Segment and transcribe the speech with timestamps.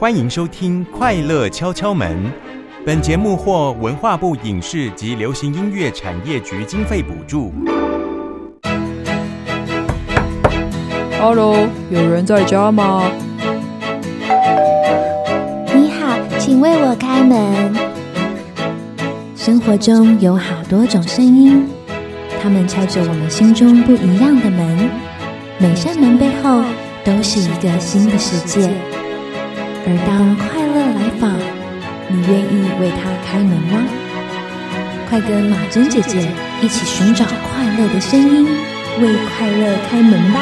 [0.00, 2.24] 欢迎收听《快乐敲敲门》。
[2.86, 7.52] 本节目获文化部影视及流行音乐产业局经费补助。
[11.20, 13.12] Hello，有人在家吗？
[15.74, 17.74] 你好，请为我开门。
[19.36, 21.68] 生活中有好多种声音，
[22.42, 24.90] 它们敲着我们心中不一样的门。
[25.58, 26.62] 每扇门背后
[27.04, 28.70] 都是一个新的世界。
[29.79, 31.31] 而当快乐来访，
[32.09, 33.83] 你愿意为它开门吗？
[35.07, 36.27] 快跟马珍姐姐
[36.61, 38.45] 一起寻找快乐的声音，
[38.99, 40.41] 为快乐开门吧！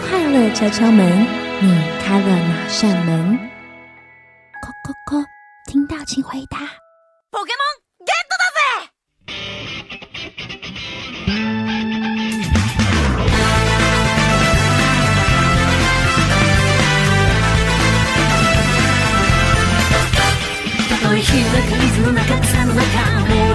[0.00, 1.26] 快乐敲敲门，
[1.60, 3.38] 你开了哪扇门？
[4.60, 5.24] 扣扣扣，
[5.66, 6.58] 听到请回答。
[7.32, 8.58] Pokémon ゲットだぜ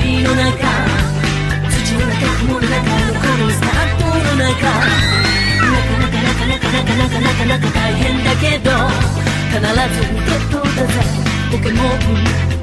[0.03, 0.67] 森の中。
[1.70, 4.50] 土の中雲の中このスタートの中。
[4.50, 8.70] なかなかなかなかなかなかなかなか大変だけど
[9.50, 10.91] 必ずゲットだぜ。
[11.53, 11.86] ポケモン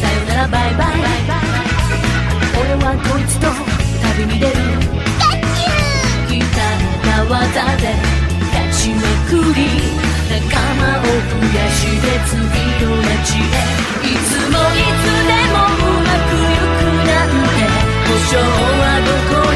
[0.00, 0.96] さよならバイバイ。
[2.60, 3.44] 俺はこいつと
[4.16, 4.52] 旅に出る。
[6.28, 7.84] ギターの技で
[8.52, 9.58] 勝ちまくり
[10.28, 12.36] 仲間を増やして次
[12.84, 13.56] の街へ。
[14.04, 17.58] いつもいつでもうまくいくなんて。
[18.06, 19.47] 保証はどこ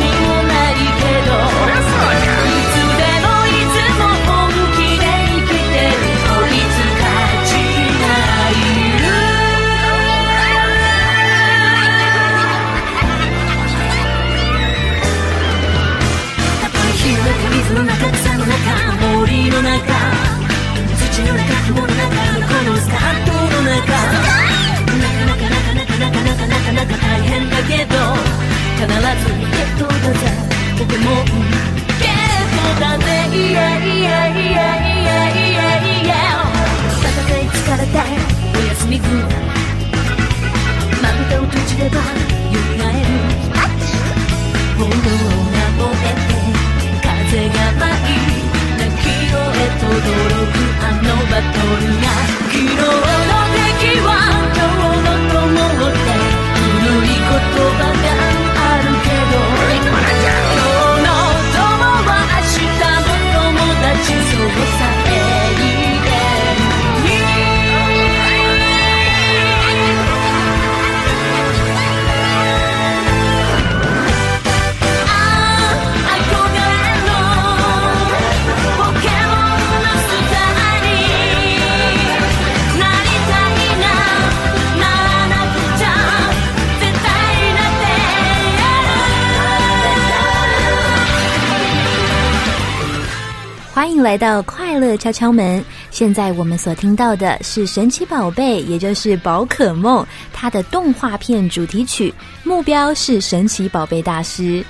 [94.13, 95.65] 来到快乐敲敲门。
[95.91, 102.13] 现在我们所听到的是神奇宝贝，也就是宝可梦，它的动画片主题曲。
[102.45, 104.63] 目标是神奇宝贝大师。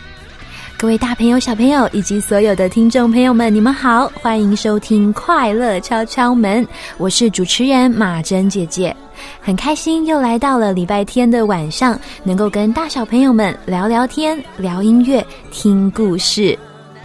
[0.78, 6.64] 各位大朋友、小朋友以及所有的听众朋友们，你们好，欢迎收听快乐敲敲门，
[6.96, 8.94] 我是主持人马珍姐姐。
[9.40, 16.56] 很开心又来到了礼拜天的晚上，能够跟大小朋友们聊聊天、聊音乐、听故事。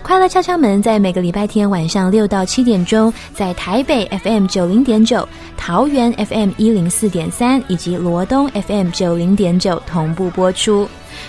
[0.08, 10.88] 快乐敲敲门在每个礼拜天晚上六到七点钟，在台北 FM 九零点九、桃园 FM 一零四点三以及罗东 FM 九零点九同步播出。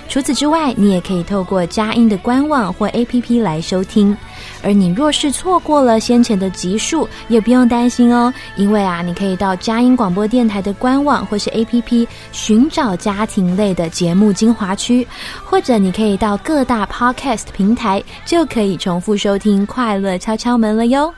[0.09, 4.16] 除此之外，你也可以透过佳音的官网或 APP 来收听。
[4.62, 15.06] 而你若是错过了先前的集数，也不用担心哦，因为啊，你可以到佳音广播电台的官网或是 APP 寻找家庭类的节目精华区，
[15.44, 21.13] 或者你可以到各大 Podcast 平台，就可以重复收听《快乐敲敲门》了哟。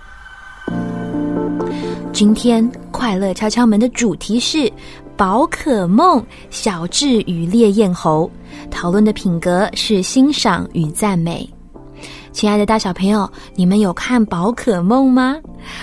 [2.12, 4.70] 今天快乐敲敲门的主题是
[5.20, 8.30] 宝可梦小智与烈焰猴，
[8.70, 11.46] 讨论的品格是欣赏与赞美。
[12.32, 15.36] 亲爱的大小朋友，你们有看宝可梦吗？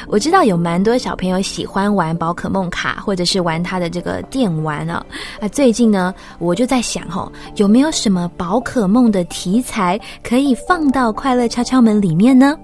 [0.08, 5.06] 我知道有蛮多小朋友喜欢玩宝可梦卡，或者是玩它的这个电玩啊。
[5.40, 12.58] 啊，最近呢，我就在想哦，有没有什么宝可梦的题材可以放到快乐敲敲门里面呢？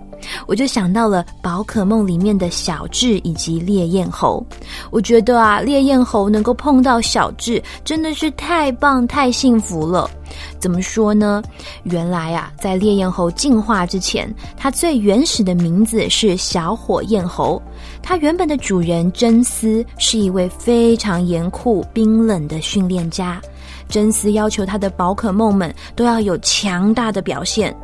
[0.47, 4.45] 我就想到了宝可梦里面的小智以及烈焰猴。
[4.91, 10.09] 我觉得啊，烈焰猴能够碰到小智，真的是太棒、太幸福了。
[10.57, 11.43] 怎么说呢？
[11.83, 17.61] 原来啊，在烈焰猴进化之前，它最原始的名字是小火焰猴。
[18.01, 23.39] 它原本的主人真丝是一位非常严酷、冰冷的训练家。
[23.87, 27.75] 真丝要求他的宝可梦们都要有强大的表现。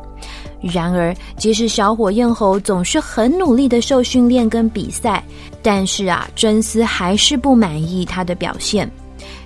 [0.62, 5.24] 然而，即使小火焰猴总是很努力的受训练跟比赛，
[5.62, 8.90] 但是啊，真丝还是不满意他的表现。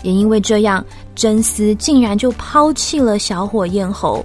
[0.02, 0.84] 也因为这样，
[1.14, 4.24] 真丝竟然就抛弃了小火焰猴。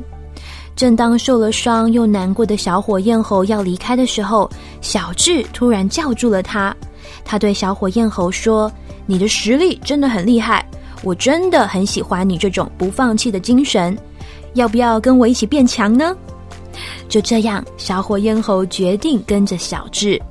[0.75, 4.49] 正当受了伤又难过的小火焰猴要离开的时候，
[4.81, 6.75] 小智突然叫住了他。
[7.23, 8.71] 他对小火焰猴说
[9.05, 10.65] ：“你的实力真的很厉害，
[11.03, 13.97] 我真的很喜欢你这种不放弃的精神。
[14.53, 16.15] 要不要跟我一起变强呢？”
[17.09, 20.21] 就这样，小火焰猴决定跟着小智。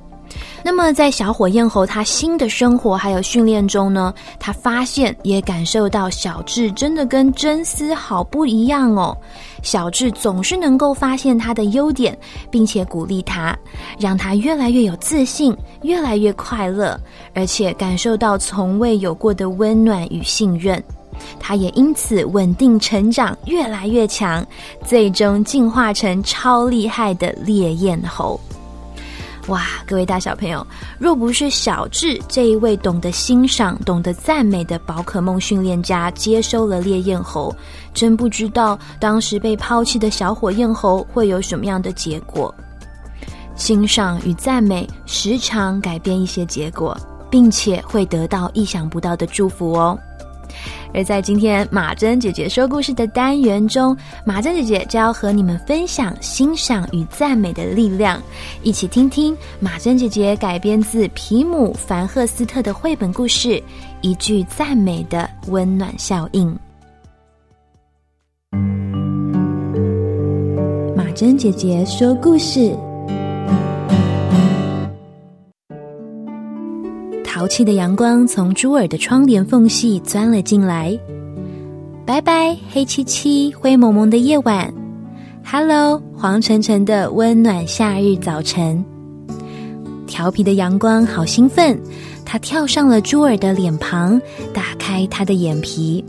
[0.62, 9.16] 那么，在小火焰猴它新的生活还有训练中呢，他发现也感受到小智真的跟真丝好不一样哦。
[9.62, 12.16] 小智总是能够发现他的优点，
[12.50, 13.56] 并且鼓励他，
[13.98, 17.00] 让他越来越有自信，越来越快乐，
[17.34, 20.82] 而且感受到从未有过的温暖与信任。
[21.38, 24.46] 他也因此稳定成长，越来越强，
[24.84, 28.38] 最终进化成超厉害的烈焰猴。
[29.48, 30.66] 哇，各位大小朋友，
[30.98, 37.54] 若不是小智这一位懂得欣赏、懂得赞美的宝可梦训练家接收了烈焰猴，
[37.94, 42.54] 真不知道当时被抛弃的小火焰猴会有什么样的结果。
[43.56, 46.94] 欣赏与赞美时常改变一些结果，
[47.30, 49.98] 并且会得到意想不到的祝福哦。
[50.94, 58.20] 而在今天马珍姐姐说故事的单元中，马珍姐姐就要和你们分享欣赏与赞美的力量，
[58.62, 63.48] 一起听听马珍姐姐改编自皮姆·凡赫斯特的绘本故事
[64.00, 66.50] 《一句赞美的温暖效应》。
[70.96, 72.74] 马珍姐姐说故事。
[77.38, 80.98] 淘气的阳光从朱尔的窗帘缝隙钻了进来。
[82.04, 84.74] 拜拜，黑漆漆、灰蒙蒙的夜晚。
[85.44, 88.84] Hello，黄澄澄的温暖夏日早晨。
[90.08, 91.80] 调皮的阳光好兴奋，
[92.24, 94.20] 它跳上了朱尔的脸庞，
[94.52, 96.04] 打开他的眼皮。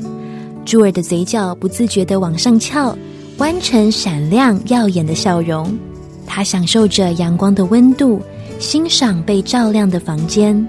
[0.66, 2.98] 朱尔的嘴角不自觉的往上翘，
[3.38, 5.78] 弯成闪亮耀眼的笑容。
[6.26, 8.20] 他享受着阳光的温度，
[8.58, 10.68] 欣赏被照亮的房间。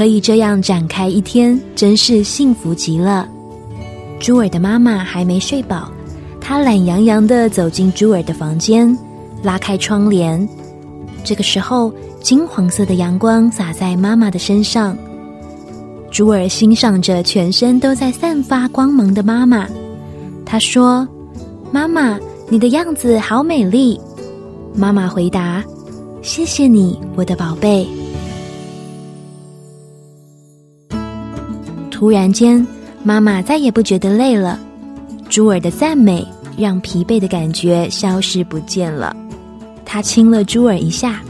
[0.00, 3.28] 可以这样展开一天，真是幸福极了。
[4.18, 5.92] 朱尔的妈妈还没睡饱，
[6.40, 8.96] 她懒洋洋的走进朱尔的房间，
[9.42, 10.48] 拉开窗帘。
[11.22, 11.92] 这个时候，
[12.22, 14.96] 金黄色的阳光洒在妈妈的身上。
[16.10, 19.68] 朱尔欣赏着全身都在散发光芒的妈妈，
[20.46, 21.06] 他说
[21.70, 22.18] ：“妈妈，
[22.48, 24.00] 你的样子好美丽。”
[24.74, 25.62] 妈妈回答
[26.24, 27.86] ：“谢谢你，我的宝贝。”
[32.00, 32.66] 突然间，
[33.02, 34.58] 妈妈再也不觉得累了。
[35.28, 36.26] 朱尔的赞美
[36.56, 39.14] 让疲惫的感觉消失不见了。
[39.84, 41.20] 他亲了朱尔一下，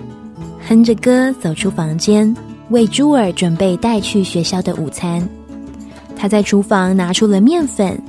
[0.69, 2.33] 哼着歌走出房间，
[2.69, 5.29] 为朱尔准备带去学校的午餐。
[6.15, 8.01] 他在厨房拿出了面粉、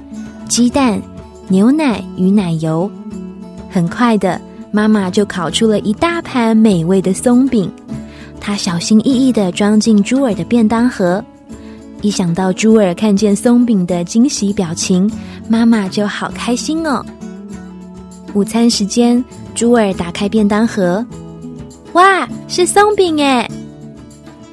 [0.48, 1.02] 鸡蛋、
[1.48, 2.88] 牛奶与奶油。
[3.72, 7.72] 很快的，妈妈就烤出了一大盘美味的松饼。
[8.40, 11.26] 她小心翼翼的装进朱尔的便当盒。
[12.02, 15.10] 一想到朱尔看见松饼的惊喜表情，
[15.48, 17.06] 妈妈就好开心哦。
[18.34, 21.06] 午餐时间，朱尔打开便当盒，
[21.94, 23.48] 哇，是松饼哎！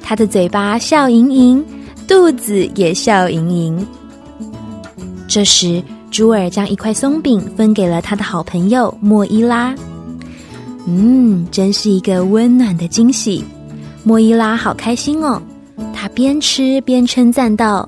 [0.03, 1.65] 他的嘴巴笑盈盈，
[2.07, 3.87] 肚子也笑盈盈。
[5.27, 9.73] 这时，朱尔将一块松饼分给了他的好朋友莫伊拉。
[10.85, 13.43] 嗯，真是一个温暖的惊喜，
[14.03, 15.41] 莫伊拉好开心哦。
[15.93, 17.87] 他边吃边称赞道：“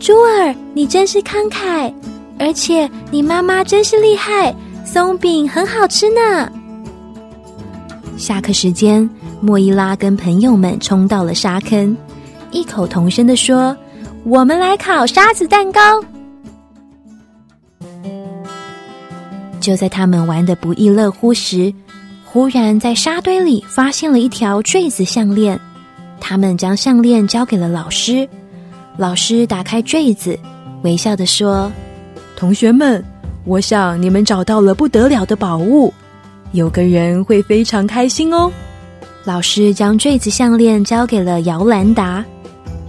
[0.00, 1.92] 朱尔，你真是慷慨，
[2.38, 6.50] 而且你妈妈真是厉害，松饼很好吃呢。”
[8.16, 9.08] 下课时间，
[9.40, 11.96] 莫伊拉跟朋友们冲到了沙坑，
[12.50, 13.76] 异口同声的说
[14.24, 15.80] ：“我们来烤沙子蛋糕。”
[19.60, 21.72] 就在他们玩的不亦乐乎时，
[22.24, 25.60] 忽然在沙堆里发现了一条坠子项链。
[26.20, 28.28] 他们将项链交给了老师，
[28.96, 30.38] 老师打开坠子，
[30.82, 31.70] 微笑的说
[32.36, 33.02] ：“同学们，
[33.44, 35.92] 我想你们找到了不得了的宝物。
[36.52, 38.50] 有个人会非常开心哦。
[39.24, 42.24] 老师将坠子项链交给了姚兰达。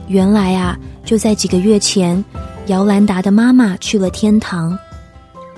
[0.08, 2.24] 原来啊，就在几个月前，
[2.68, 4.78] 姚兰达的妈妈去了天堂。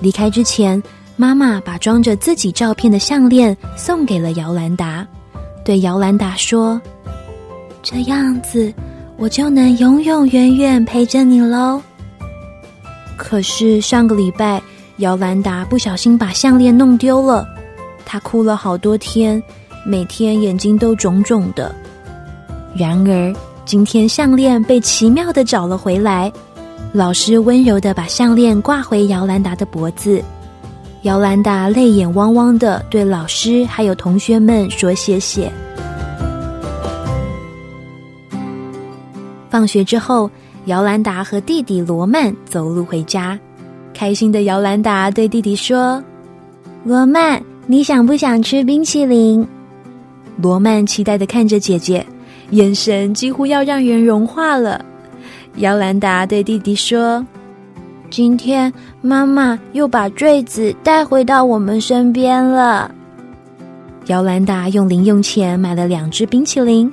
[0.00, 0.82] 离开之前，
[1.16, 5.06] 妈妈把装着自己照片的项链送给了姚兰达，
[5.64, 6.80] 对姚兰达说
[7.82, 8.72] ：“这样子，
[9.16, 11.80] 我就能永永远远陪着你喽。”
[13.16, 14.60] 可是上个礼拜，
[14.98, 17.46] 姚兰达不小心把项链弄丢了，
[18.04, 19.42] 她哭了好多天。
[19.84, 21.74] 每天眼睛都肿肿的。
[22.76, 23.34] 然而，
[23.64, 26.32] 今天项链被奇妙的找了回来。
[26.92, 30.22] 老师温柔的把项链挂回姚兰达的脖子。
[31.02, 35.50] 姚兰达泪眼汪汪的对老师还有同学们说谢谢。
[39.52, 40.30] 放学之后，
[40.64, 43.38] 姚兰达和弟弟罗曼走路回家。
[43.92, 46.02] 开心的姚兰达对弟弟说
[46.84, 49.46] ：“罗曼，你想不想吃冰淇淋？”
[50.40, 52.02] 罗曼期待的看着姐姐，
[52.52, 54.82] 眼神几乎要让人融化了。
[55.56, 57.22] 姚兰达对弟弟说
[58.08, 62.90] ：“今天妈妈又把坠子带回到我们身边了。”
[64.08, 66.90] 姚兰达用零用钱买了两只冰淇淋，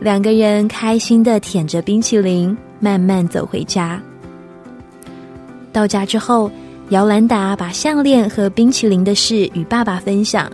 [0.00, 4.00] 两个人开心的舔着冰淇淋，慢慢走回家。
[5.72, 6.50] 到家之后，
[6.88, 10.50] 姚兰达把项链和冰淇淋的事与爸爸分享。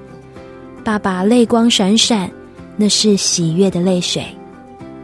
[0.82, 2.28] 爸爸泪光闪闪，
[2.76, 4.26] 那是喜悦的泪水。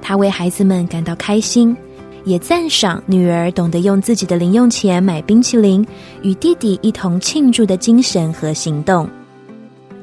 [0.01, 1.77] 他为孩子们感到开心，
[2.25, 5.87] 也赞赏女儿懂得用自己的零用钱买冰淇淋，
[6.23, 9.09] 与弟弟一同庆祝的精神和行动。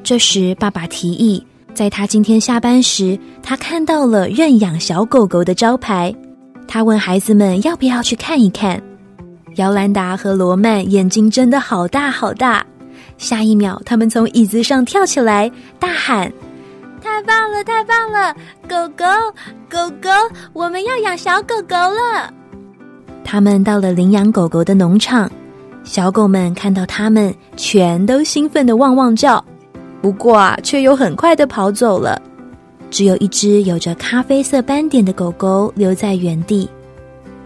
[0.02, 6.14] 这时，爸爸提议，在他今天下班时，他看到了认养小狗狗的招牌。
[6.68, 8.80] 他问孩子们要不要去看一看。
[9.56, 12.64] 姚兰达和罗曼眼睛睁得好大好大。
[13.18, 16.30] 下一秒，他们从椅子上跳起来，大喊
[17.02, 18.34] ：“太棒了，太棒了！
[18.68, 19.04] 狗狗，
[19.68, 20.08] 狗狗，
[20.52, 22.32] 我们要养小狗狗了！”
[23.24, 25.30] 他们到了领养狗狗的农场，
[25.84, 29.44] 小狗们看到他们，全都兴奋的汪汪叫。
[30.00, 32.20] 不过啊，却又很快的跑走了。
[32.90, 36.68] 只有一只有着咖啡色斑点的狗狗留在原地，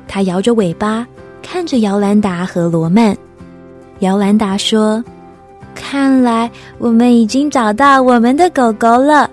[0.08, 1.06] 它摇着尾巴，
[1.42, 3.16] 看着姚兰达和罗曼。
[4.00, 5.02] 姚兰达说。
[5.76, 9.28] 看来我们已经找到我们的狗狗了，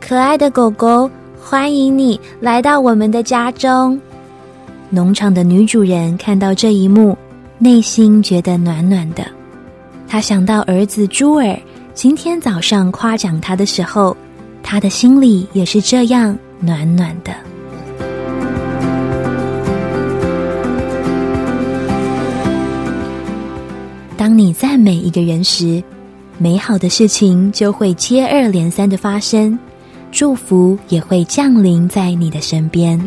[0.00, 1.10] 可爱的狗狗，
[1.42, 4.00] 欢迎你来到我们的家中。
[4.88, 7.18] 农场的女主人看到这一幕，
[7.58, 9.26] 内心觉得暖暖的。
[10.06, 11.58] 她想到儿子朱尔
[11.92, 14.16] 今天早上夸奖他的时候，
[14.62, 17.34] 他的心里也是这样暖暖的。
[24.16, 25.82] 当你赞美一个人时，
[26.38, 29.58] 美好的事情就会接二连三的发生，
[30.10, 32.98] 祝福也会降临在你的身边。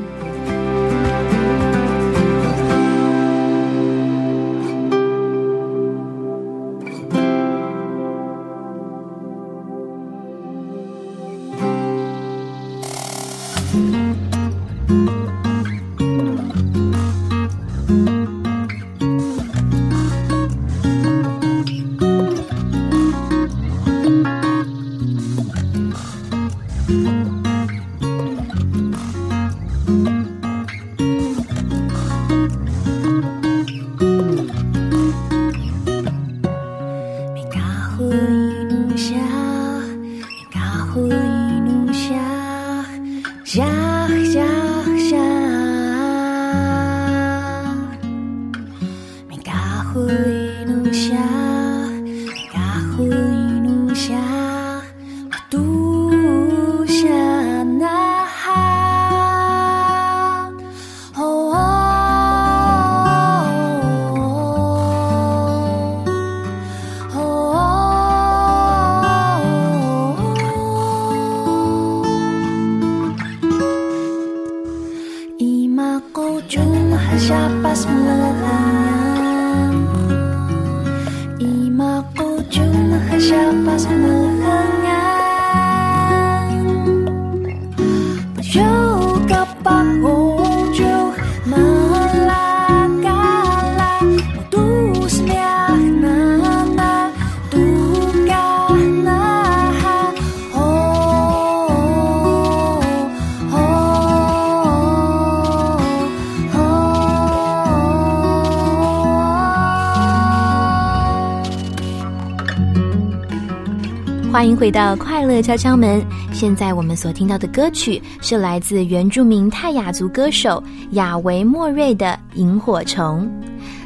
[114.64, 116.02] 回到快乐敲敲门。
[116.32, 123.30] 现在我们所听到的歌曲是来自原住民泰雅族歌手雅维莫瑞的《萤火虫》。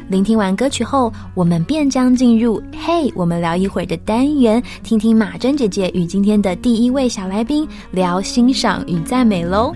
[0.08, 9.74] 聆听完歌曲后，我们便将进入“嘿，我们聊一会儿”的单元，听听马珍姐姐与今天的第一位小来宾聊欣赏与赞美喽。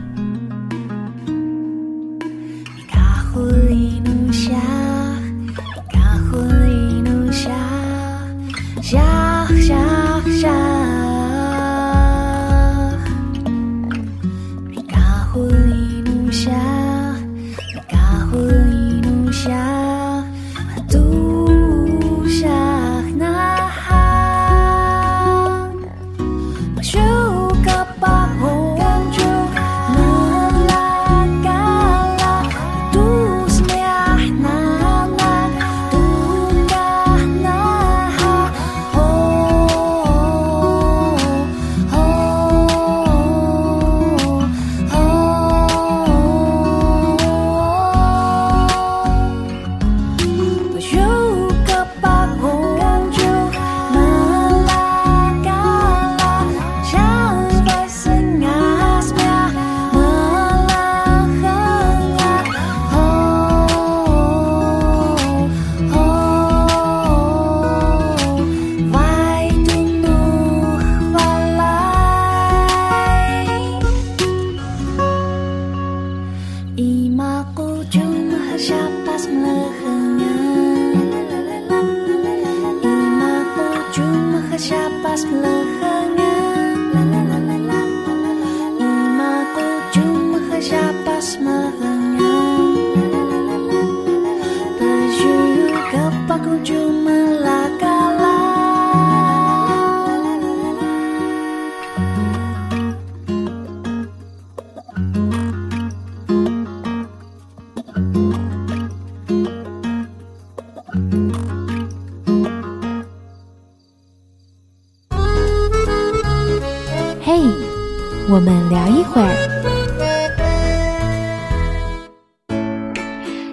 [118.31, 119.29] 我们聊一会儿。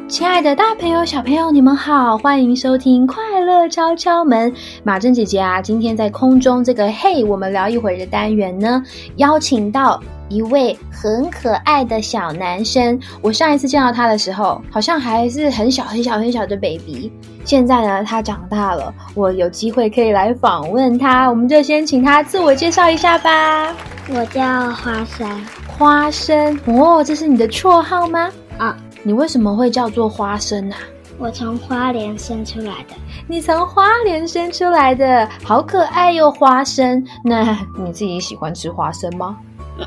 [0.08, 4.52] 亲爱的大朋友、小朋友，你们好，欢迎收听《快乐敲敲门》。
[4.84, 8.84] 马珍姐姐啊，今天在空中这个“嘿，我们聊一会儿”的单元呢，
[9.16, 13.00] 邀请到一位很可爱的小男生。
[13.22, 17.12] 我上一次见到他的时候，好像还是很小、很小、很小的 baby。
[17.44, 23.76] 现在呢，他长大了，我有机会可以来访问他，我们就先请他自我介绍一下吧。
[24.10, 28.30] 我叫花生花生哦，这是你的绰号吗？
[28.58, 30.78] 啊，你为什么会叫做花生啊？
[31.18, 32.96] 我从花莲生出来的。
[33.28, 37.06] 你从花莲生出来的，好可爱哟、花生。
[37.24, 39.38] 那你自己喜欢吃花生吗？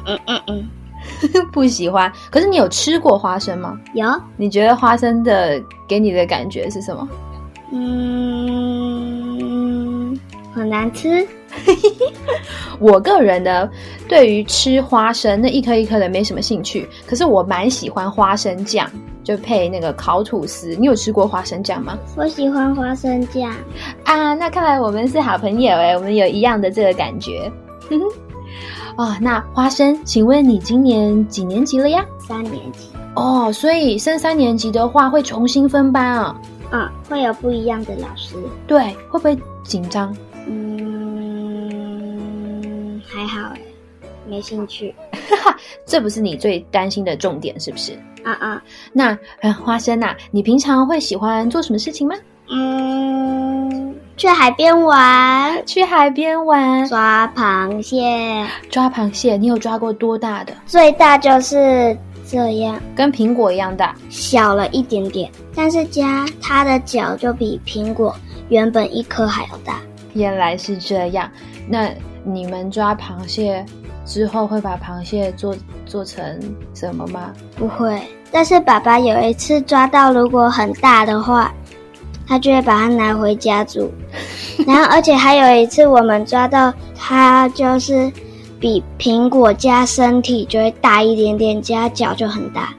[0.07, 0.69] 嗯嗯嗯，
[1.53, 2.11] 不喜欢。
[2.31, 3.79] 可是你有吃过花生吗？
[3.95, 7.09] 有，你觉得花生的给你的感觉是什么？
[7.73, 7.79] 嗯，
[10.55, 11.27] 很难吃。
[12.81, 13.69] 我个人呢，
[14.09, 18.91] 对于吃花生那一颗一颗的没什么兴趣，可是我蛮喜欢花生酱，
[19.23, 20.75] 就配那个烤吐司。
[20.79, 21.99] 你有吃过花生酱吗？
[22.17, 23.51] 我喜欢花生酱，
[24.05, 27.53] 啊，那看来我们是好朋友哎，我们有一样的这个感觉。
[28.97, 32.05] 哼哼，哦，那花生，请问你今年几年级了呀？
[32.19, 32.89] 三年级。
[33.15, 36.41] 哦，所以升三年级的话会重新分班啊？
[36.71, 38.35] 嗯，会有不一样的老师。
[38.67, 38.79] 对，
[39.11, 40.17] 会不会紧张？
[40.47, 40.63] 嗯，
[43.07, 43.61] 还好哎，
[44.27, 44.95] 没兴趣。
[45.85, 47.93] 这不是你最担心的重点，是不是？
[48.25, 52.15] 啊啊，那呃，花生呐、你平常会喜欢做什么事情吗？
[52.49, 59.37] 嗯，去海边玩，去海边玩，抓螃蟹，抓螃蟹。
[59.37, 60.53] 你有抓过多大的？
[60.67, 61.97] 最大就是
[62.29, 63.95] 这样，跟苹果一样大。
[64.11, 68.15] 小了一点点，但是加它的脚就比苹果
[68.49, 69.81] 原本一颗还要大。
[70.15, 71.29] 原来是这样。
[71.67, 71.89] 那
[72.23, 73.65] 你们抓螃蟹
[74.05, 76.23] 之后会把螃蟹做做成
[76.75, 77.33] 什么吗？
[77.57, 81.53] 不会，但是爸爸有一次抓到，如果很大的话，
[82.33, 83.93] 他就会把它拿回家煮。
[84.67, 88.11] 然后，而且还有一次，我们抓到它就是
[88.59, 92.73] 比苹果加身体就会大一点点，加脚就很大。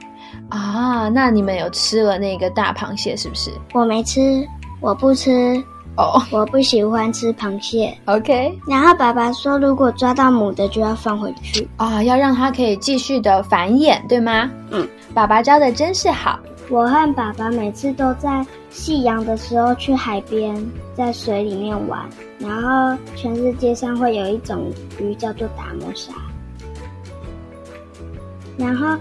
[0.48, 3.52] 啊，那你们有吃了那个大螃蟹是不是？
[3.72, 4.44] 我没吃，
[4.80, 5.62] 我不吃，
[5.96, 7.96] 哦、我不喜欢吃螃蟹。
[8.06, 11.68] o k 然后爸爸说，如果抓到母的就要放回去。
[11.76, 14.50] 啊，要让它可以继续的繁衍，对吗？
[14.70, 16.40] 嗯，爸爸教的真是好。
[16.70, 20.52] 我和爸爸每次都在夕阳的时候去海边，
[20.96, 22.06] 在水里面玩，
[22.40, 26.12] 然后全世界上会有一种鱼叫做达摩鲨，
[28.58, 28.98] 然后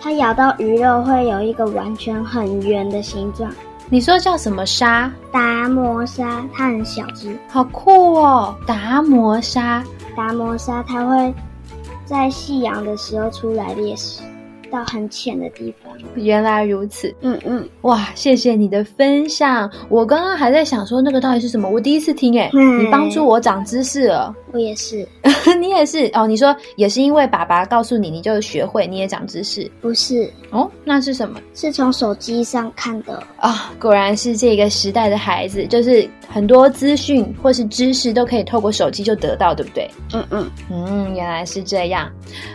[0.00, 3.48] 它咬到鱼肉会有一个完全很圆的形状。
[3.88, 5.10] 你说叫什么鲨？
[5.30, 8.56] 达摩鲨它很小只，好酷哦！
[8.66, 9.84] 达摩鲨，
[10.16, 11.32] 达摩鲨它会
[12.04, 14.20] 在夕阳的时候出来猎食，
[14.70, 15.92] 到很浅的地方。
[16.14, 17.14] 原来如此。
[17.20, 19.70] 嗯嗯，哇，谢谢你的分享。
[19.88, 24.34] 我刚刚还在想说那个到底是什么，我第一次听诶，嗯你帮助我长知识了。
[24.52, 25.06] 我也是，
[25.60, 30.70] 你也是哦，你说也是因为爸爸告诉你，你就学会，你也长知识不是哦。
[30.84, 33.22] 那是什么是从手机上看的。
[33.36, 39.90] 啊、果然是这个时代的孩子，就是很多资讯或是知识都可以透过手机就得到，对不对？
[40.14, 42.10] 嗯嗯，嗯，原来是这样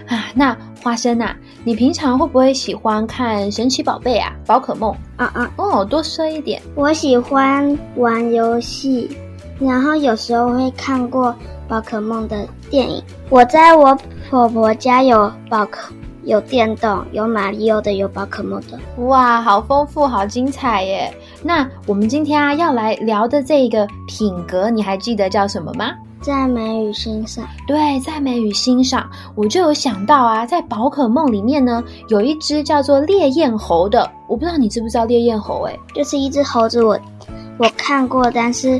[0.08, 0.32] 啊。
[0.34, 4.92] 那花生啊，你平常会不会喜欢看神奇宝贝啊、宝可梦？
[5.16, 6.60] 啊啊，哦，多说一点。
[6.74, 9.16] 我喜欢玩游戏，
[9.60, 11.36] 然后有时候会看过
[11.68, 13.04] 宝可梦的电影。
[13.30, 13.96] 我在我
[14.28, 15.94] 婆婆家有宝可，
[16.24, 18.80] 有电动，有马里奥的，有宝可梦的。
[19.06, 21.14] 哇，好丰富，好精彩耶！
[21.44, 25.92] 那我们今天啊要来聊的这个品格，你还记得叫什么吗？
[26.22, 35.64] 赞美与欣赏，对，赞美与欣赏，我就有想到啊，在宝可梦里面呢，有一只叫做烈焰猴的，我不知道你知不知道烈焰猴？
[35.64, 37.00] 哎，就是一只猴子我，
[37.58, 38.80] 我看过，但是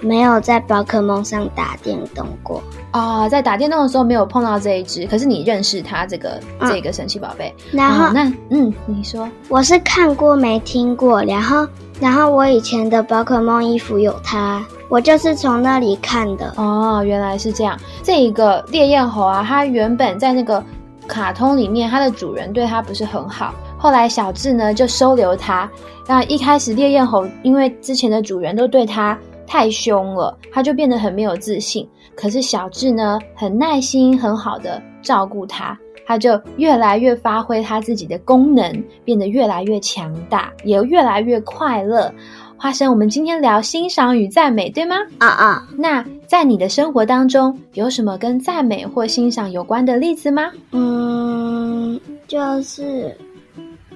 [0.00, 2.62] 没有在宝可梦上打电动过。
[2.92, 7.54] 啊、在打电动的时候没有碰到这一只，可是你认识它这个、嗯这个神奇宝贝。
[7.70, 11.66] 然后、哦那嗯，你说我是看过没听过，然后
[12.00, 16.52] 然后我以前的宝可梦衣服有它，我就是从那里看的。
[16.56, 17.78] 哦，原来是这样。
[18.02, 20.62] 这一个烈焰猴啊，它原本在那个
[21.06, 25.70] 卡通里面，它的主人对它不是很好，后来小智呢就收留它。
[26.08, 29.16] 那一开始烈焰猴因为之前的主人都对它
[29.50, 31.84] 太凶了，他就变得很没有自信。
[32.14, 42.14] 可是小智呢，很耐心、很好的照顾他，他就越来越发挥他自己的功能，变得越来越强大，也越来越快乐。
[42.56, 44.94] 花生，我们今天聊欣赏与赞美，对吗？
[45.18, 50.52] 啊啊，那在你的生活当中，有什么跟赞美或欣赏有关的例子吗？
[50.70, 53.16] 嗯，就是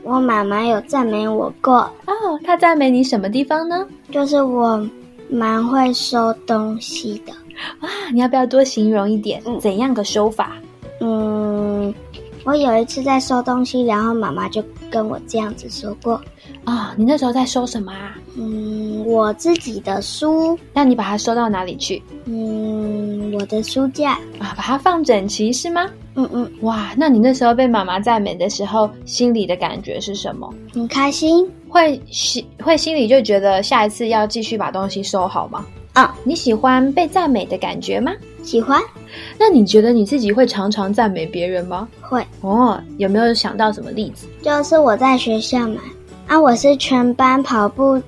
[0.03, 2.13] 我妈妈有赞美我过，哦，
[2.43, 3.87] 她赞美你什么地方呢？
[4.11, 4.85] 就是我
[5.35, 7.33] 蛮会收东西的。
[7.81, 9.43] 哇，你要不要多形容一点？
[9.45, 10.53] 嗯怎样个收法？
[11.01, 11.93] 嗯，
[12.45, 16.21] 我有一次在收东西，然后妈妈就跟我这样子说过。
[16.65, 18.17] 啊、你那时候在收什么啊？
[18.37, 22.03] 嗯，我自己的书，那你把它收到哪里去？
[22.27, 25.91] 嗯，我的书架，啊，把它放整齐是吗？
[26.15, 30.49] 嗯嗯，哇，那你那时候被妈妈赞美的时候，心里的感觉是什么？
[30.73, 31.45] 很开心。
[31.75, 35.67] 会心会心里就觉得下一次要继续把东西收好吗？
[35.93, 38.13] 啊，你喜欢被赞美的感觉吗？
[38.45, 38.81] 喜欢
[39.37, 41.89] 那你觉得你自己会常常赞美别人吗？
[42.01, 44.29] 会，哦，有没有想到什么例子？
[44.41, 45.81] 就是我在学校嘛，
[46.29, 48.01] 啊，我是全班跑步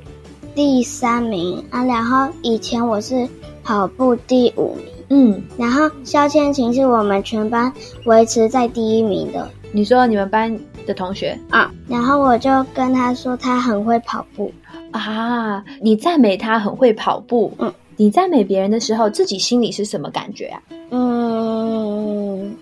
[0.54, 3.28] 第三名啊，然后以前我是
[3.64, 7.72] 跑步第五名，嗯，然后肖千晴是我们全班
[8.04, 14.52] 维持在第一名的你说你们班的同学啊，然后我就跟他说他很会跑步，
[14.92, 20.62] 啊，你赞美他很会跑步，嗯，你赞美别人的时候，自己心里是什么感觉啊？
[20.90, 22.54] 嗯，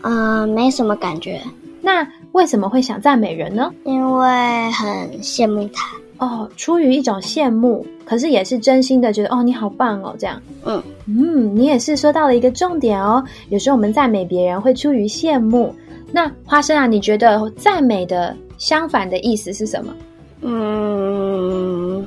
[0.00, 1.40] 呃，没什么感觉，
[1.82, 3.70] 那为什么会想赞美人呢？
[3.84, 4.86] 因为很
[5.20, 10.40] 羡慕他，哦，出于一种羡慕，可是也是真心的觉得哦你好棒哦，这样。
[10.64, 13.22] 嗯嗯，你也是说到了一个重点哦。
[13.50, 15.74] 有时候我们赞美别人会出于羡慕。
[16.12, 19.94] 那花生啊，你觉得赞美的相反的意思是什么？
[20.40, 22.06] 嗯，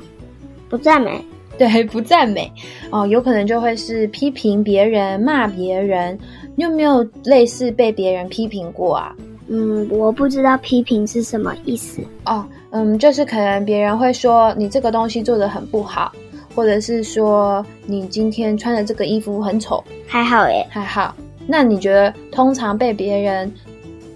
[0.68, 1.24] 不赞美，
[1.58, 2.50] 对，不赞美
[2.90, 6.18] 哦，有可能就会是批评别人、骂别人。
[6.54, 9.14] 你有没有类似被别人批评过啊？
[9.48, 16.10] 嗯，我不知道批评是什么意思，哦，嗯，就是可能别人会说你这个东西做的很不好，
[16.54, 21.14] 或者是说你今天穿的这个衣服很丑，还好诶，还好。
[21.46, 23.52] 那你觉得通常被别人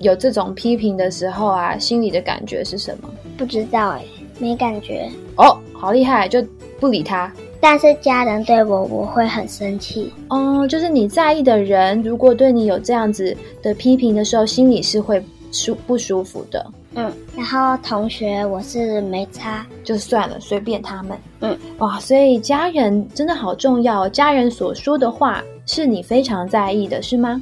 [0.00, 3.08] 有这种批评的时候啊，心里的感觉是什么？
[3.36, 4.02] 不知道诶，
[4.38, 6.42] 没感觉，哦，好厉害，就
[6.80, 7.32] 不理他。
[7.60, 10.12] 但是家人对我，我会很生气。
[10.28, 16.64] 哦，就是你在意的人，如果对你有这样子的批评的时候，心里是会舒不舒服的。
[16.94, 21.18] 嗯，然后同学我是没差，就算了，随便他们。
[21.40, 27.40] 嗯，哇，所以家人真的好重要哦，家人所说的话是你非常在意的，是吗？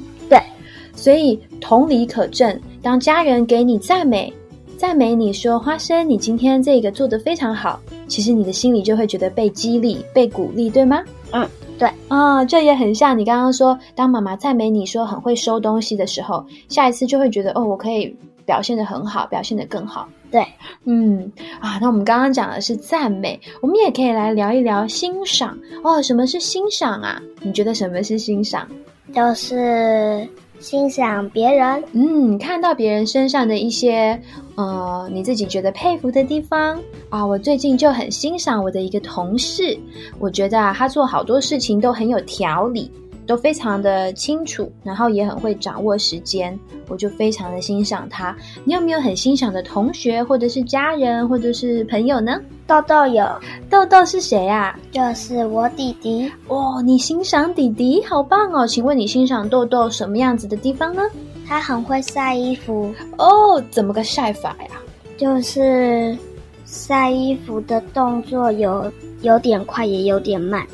[0.95, 4.33] 对，所以同理可证，当家人给你赞美，
[4.77, 11.03] 赞美你说花生，你今天这个做的非常好，其实你的心里就会觉得被激励、被鼓励，对吗？
[11.31, 11.89] 嗯，对。
[12.07, 20.07] 啊、这也很像你刚刚说，当妈妈赞美你说很会收东西的时候，下一次就会觉得哦，我可以表现得很好，表现得更好。
[20.31, 20.45] 对，
[20.83, 26.01] 嗯啊，那我们刚刚讲的是赞美，我们也可以来聊一聊欣赏哦。
[26.01, 27.21] 什么是欣赏啊？
[27.41, 28.67] 你觉得什么是欣赏？
[29.13, 30.27] 就是
[30.59, 31.83] 欣赏别人。
[31.93, 34.19] 嗯，看到别人身上的一些
[34.55, 37.25] 呃，你自己觉得佩服的地方啊。
[37.25, 39.77] 我最近就很欣赏我的一个同事，
[40.19, 42.89] 我觉得啊，他做好多事情都很有条理，
[43.25, 46.57] 都非常的清楚，然后也很会掌握时间，
[46.87, 48.35] 我就非常的欣赏他。
[48.63, 52.39] 你有没有很欣赏的同学，或者是家人，或者是朋友呢？
[52.67, 53.27] 豆豆有，
[53.69, 54.77] 豆豆是谁啊？
[54.91, 58.65] 就是我弟弟，哦，你欣赏弟弟，好棒哦！
[58.65, 61.03] 请问你欣赏豆豆什么样子的地方呢？
[61.47, 64.81] 他很会晒衣服，哦，怎么个晒法呀？
[65.17, 66.17] 就是
[66.65, 70.65] 晒衣服的动作有有点快，也有点慢。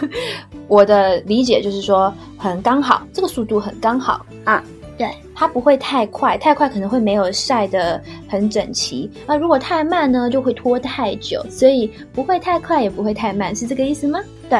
[0.68, 4.62] 我的理解就是说，很刚好，这个速度很刚好啊。
[4.98, 9.10] 对，它不会太快，太快可能会没有晒得很整齐。
[9.26, 11.44] 那如果太慢呢，就会拖太久。
[11.50, 14.18] 所以不会太快，也不会太慢，是这个意思吗？
[14.48, 14.58] 对，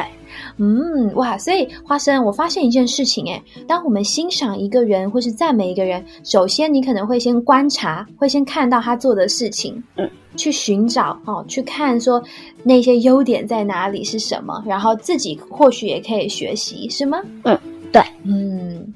[0.57, 12.21] 嗯，哇，所以花生，我发现一件事情，诶，当我们欣赏一个人或是赞美一个人，首先你可能会先观察，会先看到他做的事情，嗯，去寻找哦，去看说
[12.63, 17.19] 那些优点在哪里是什么，然后自己或许也可以学习，是吗？
[17.43, 17.57] 嗯，
[17.91, 18.93] 对，嗯。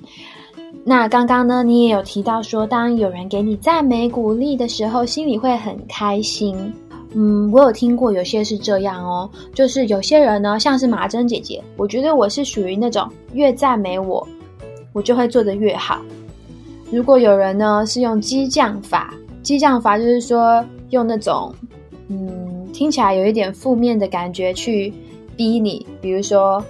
[0.83, 6.73] 那刚刚呢，你也有提到说，当有人给你赞美鼓励的时候，心里会很开心。
[7.13, 14.25] 嗯，我有听过有些是这样哦，就是有些人呢，像是马珍姐姐，我觉得我是属于那种越赞美我，
[14.93, 16.01] 我就会做得越好。
[16.89, 21.53] 如果有人呢是用激将法，激将法就是说用那种
[22.07, 24.93] 嗯听起来有一点负面的感觉去
[25.35, 26.63] 逼你，比如说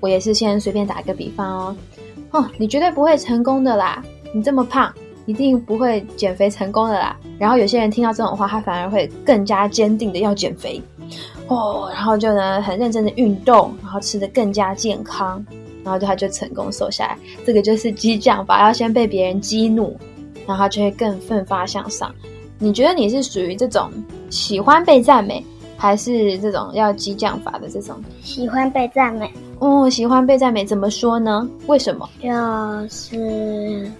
[0.00, 1.76] 我也是先随便打个比方哦。
[2.32, 4.02] 哦，你绝对不会成功的啦！
[4.32, 4.92] 你这么胖，
[5.26, 7.16] 一定不会减肥成功的啦。
[7.38, 10.80] 然后有些人听到这种话，他反而会更加坚定的要减肥
[11.48, 15.44] 哦，然后就呢很认真的运动，然后吃的更加健康，
[15.84, 17.18] 然后就他就成功瘦下来。
[17.44, 19.96] 这个就是激将法，要先被别人激怒，
[20.46, 22.12] 然后他就会更奋发向上。
[22.58, 23.90] 你觉得你是属于这种
[24.30, 25.44] 喜欢被赞美，
[25.76, 27.94] 还是这种要激将法的这种？
[28.22, 31.46] 喜欢被赞美，哦，喜欢被赞美，怎么说呢？
[31.66, 32.08] 为什么？
[32.22, 32.30] 就
[32.88, 33.90] 是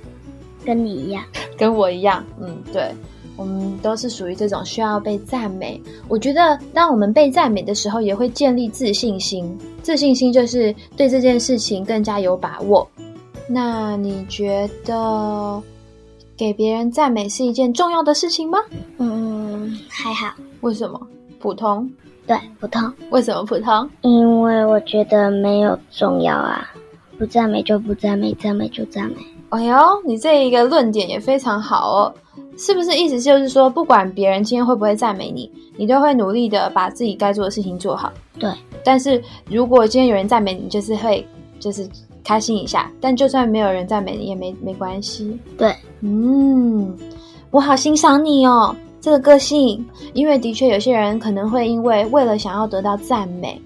[0.66, 1.22] 跟你一样。
[1.57, 2.92] 跟我一样，嗯，对，
[3.37, 5.81] 我们都是属于这种需要被赞美。
[6.09, 9.57] 我觉得，当我们被赞美的时候，也会建立自信心。
[9.83, 12.87] 自信心就是对这件事情更加有把握。
[13.48, 15.62] 那你觉得
[16.37, 18.59] 给别人赞美是一件重要的事情吗？
[18.98, 21.00] 嗯，还好，为什么？
[21.38, 21.88] 普通？
[22.26, 22.92] 对，普通。
[23.11, 23.88] 为什么普通？
[24.02, 26.68] 因为我觉得没有重要啊，
[27.16, 29.16] 不赞美就不赞美，赞美就赞美。
[29.50, 32.14] 哎呦，你这一个论点也非常好哦，
[32.59, 38.12] 是不是意思就是说，不管别人今天会不会赞美你，你都会努力的把自己该做的事情做好。
[38.38, 38.50] 对，
[38.85, 41.26] 但是如果今天有人赞美你，就是会
[41.61, 41.88] 就是
[42.24, 45.38] 开心一下；但就算没有人赞美你，也没没关系。
[45.56, 46.94] 对，嗯，
[47.50, 49.82] 我好欣赏你哦，这个个性，
[50.12, 53.59] 因为的确有些人可能会因为为了想要得到赞美，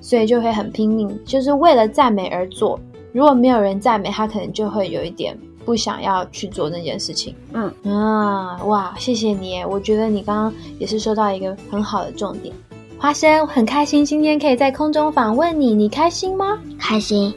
[0.00, 2.78] 所以就会很拼命，就是为了赞美而做。
[3.12, 7.34] 如果没有人赞美他，可能就会有一点不想要去做那件事情。
[7.52, 9.62] 嗯啊，哇，谢谢你！
[9.64, 12.54] 我觉得你刚刚也是说到一个很好的重点。
[12.98, 16.58] 花生很开心今天可以在空中访问你，你开心吗？
[16.78, 17.34] 开心，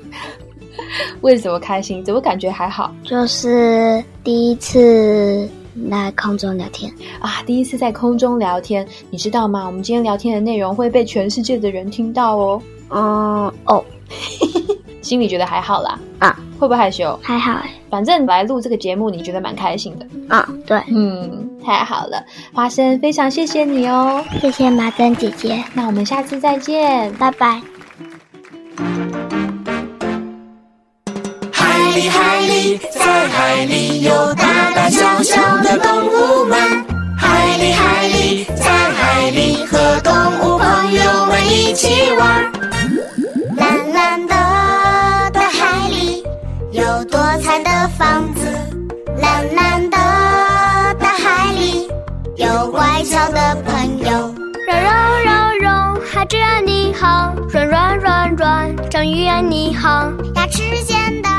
[1.22, 2.04] 为什么开心？
[2.06, 5.50] 怎么感觉还好就是第一次
[5.90, 6.94] 来空中聊天。
[7.20, 7.42] 啊？
[7.46, 9.66] 第一次在空中聊天，你知道吗？
[9.66, 12.62] 我们今天聊天的内容会被全世界的人听到哦。
[12.90, 13.84] 嗯，哦，
[15.06, 17.18] 心里觉得还好啦，啊，会不会害羞？
[17.22, 17.70] 还好哎。
[17.92, 20.36] 反正来录这个节目，你觉得蛮开心的。
[20.36, 24.26] 啊，对，嗯，太好了，花生非常谢谢你哦。
[24.42, 27.62] 谢谢麻珍姐姐，那我们下次再见，拜拜。
[31.52, 36.58] 海里海里，在海里有大大小小的动物们。
[37.16, 42.52] 海里海里，在海里和动物朋友们一起玩。
[43.56, 44.36] 蓝蓝的
[46.96, 48.48] 有多彩的房子，
[49.20, 49.98] 蓝蓝的
[50.98, 51.90] 大海里
[52.38, 54.34] 有乖巧的朋友。
[54.66, 54.90] 柔柔
[55.26, 55.30] 柔
[55.60, 60.10] 柔，海蜇爱你好；软软软软，章鱼爱你好。
[60.36, 61.30] 牙齿间的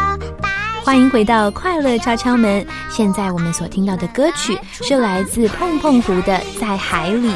[0.43, 0.51] 白
[0.85, 2.67] 欢迎回到快乐敲敲门。
[2.91, 7.31] 现在我们所听到的歌曲是来自碰碰狐的《在海里》。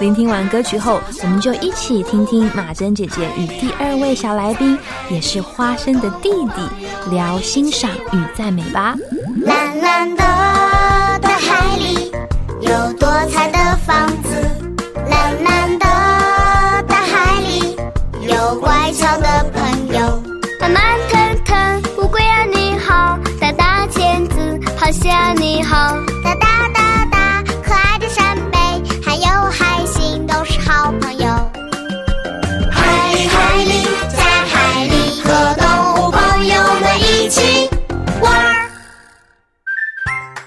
[0.00, 4.78] 聆听完歌曲后，我们就一起听听马珍姐姐与第二位小来宾，
[5.08, 8.94] 也是花生的弟弟，聊欣赏与赞美吧。
[9.42, 10.22] 蓝蓝的
[11.20, 12.12] 大海里
[12.60, 14.43] 有多彩的房子，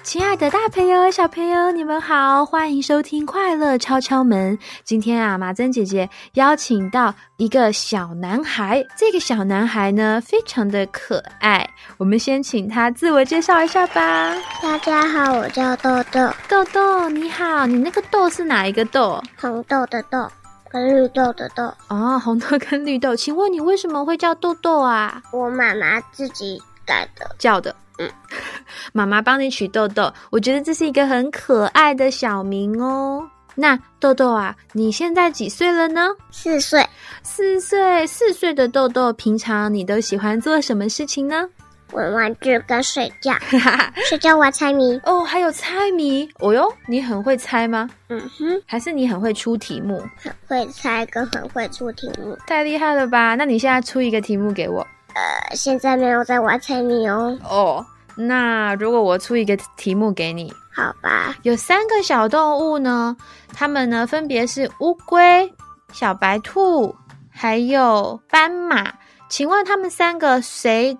[0.07, 4.57] 亲爱的大朋友、小朋友，你们好，欢迎收听《快乐敲敲门》。
[4.85, 11.69] 今天啊，马珍姐姐邀请到一个小男孩，这个小男孩呢，非常的可爱。
[11.97, 14.33] 我们先请他自我介绍一下吧。
[14.63, 19.21] 大家好，我叫豆豆，豆豆，你好，你那个豆是哪一个豆？
[19.37, 20.25] 红豆的豆
[20.69, 23.13] 跟绿豆的豆，哦，红豆跟绿豆。
[23.13, 25.21] 请问你为什么会叫豆豆啊？
[25.33, 27.35] 我妈妈自己改的。
[27.37, 27.75] 叫的。
[27.99, 28.09] 嗯，
[28.93, 33.27] 妈妈帮你取豆豆，我觉得这是一个很可爱的小名哦。
[33.55, 36.09] 那豆豆啊，你现在几岁了呢？
[36.31, 36.85] 四岁，
[37.23, 41.47] 四岁，四岁的豆豆，平常你都喜欢做什么事情呢？
[41.93, 43.33] 玩玩具跟睡觉，
[44.09, 44.99] 睡觉玩猜谜。
[45.05, 46.29] 哦，还有猜谜。
[46.39, 47.89] 哦哟，你很会猜吗？
[48.09, 50.03] 嗯哼，还是你很会出题目？
[50.17, 52.37] 很会猜跟很会出题目。
[52.45, 53.35] 太厉害了吧？
[53.35, 54.85] 那你现在出一个题目给我。
[55.17, 57.35] 呃，现在没有在玩猜谜哦。
[57.43, 57.83] 哦，
[58.15, 63.17] 那如果我出一个题目给你，好吧，有三个小动物呢，
[63.51, 65.51] 它们呢分别是乌龟、
[65.91, 66.95] 小白兔，
[67.31, 68.93] 还有斑马。
[69.27, 70.95] 请问他们三个谁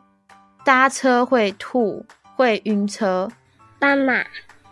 [0.65, 2.03] 搭车会吐、
[2.35, 3.29] 会晕车？
[3.77, 4.25] 斑马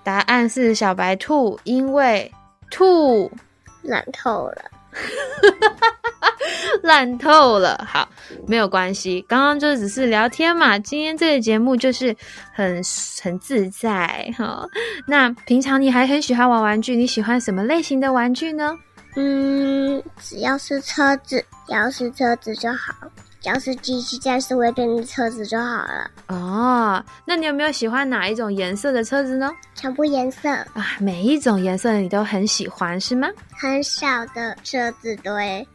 [0.03, 2.29] 答案是小白兔，因为
[2.71, 3.31] 吐
[3.83, 4.63] 冷透了。
[6.83, 7.85] 烂透了。
[7.87, 8.07] 好，
[8.47, 10.77] 没有关系，刚刚就只是聊天嘛。
[10.79, 12.15] 今天这个节目就是
[12.53, 12.81] 很
[13.21, 14.67] 很自在哈。
[15.07, 18.77] 那平常你还很喜欢玩玩具，你喜欢什么类型的玩具呢？
[19.17, 22.93] 嗯，只要是车子，只要是车子就好，
[23.45, 26.11] 要是机器战士会变成车子就好了。
[26.27, 29.51] 哦，那你有没有喜欢哪一种颜色的车子呢？
[29.73, 33.27] 全部颜色，啊，每一种颜色你都很喜欢是吗？
[33.51, 35.67] 很小的车子对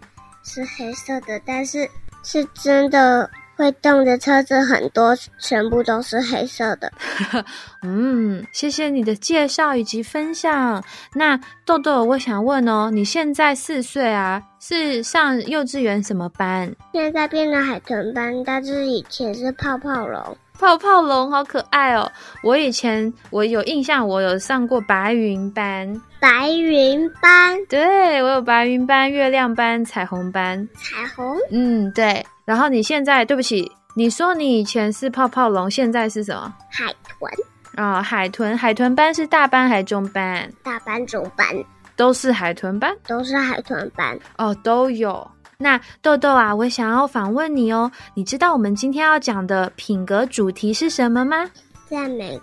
[0.42, 1.88] 是黑色的，但是
[2.22, 6.90] 是真的会动的车子很多，全部都是黑色的。
[7.84, 10.82] 嗯，谢谢你的介绍以及分享。
[11.14, 16.74] 那豆豆，我想问哦，你现在四岁啊，是上幼稚园什么班？
[16.94, 20.36] 现在变成海豚班，但是以前是泡泡龙。
[20.58, 22.10] 泡泡龙好可爱哦！
[22.42, 30.68] 我以前我有印象，我有上过白云班，白云班、对我有白云班、月亮班、彩虹班。
[30.74, 32.24] 彩虹、嗯，对。
[32.50, 36.52] 然后你现在，对不起，你说你以前是泡泡龙，现在是什么？
[36.68, 37.30] 海豚、
[37.76, 38.58] 啊、海豚。
[38.58, 40.52] 海豚班是大班还是中班？
[40.64, 41.46] 大班、中班
[41.94, 44.18] 都是海豚班都是海豚班。
[44.36, 45.24] 哦，都有。
[45.58, 47.88] 那豆豆啊，我想要访问你哦。
[48.14, 51.48] 你知道我们今天要讲的品格主题是什么吗？
[51.88, 52.36] 赞美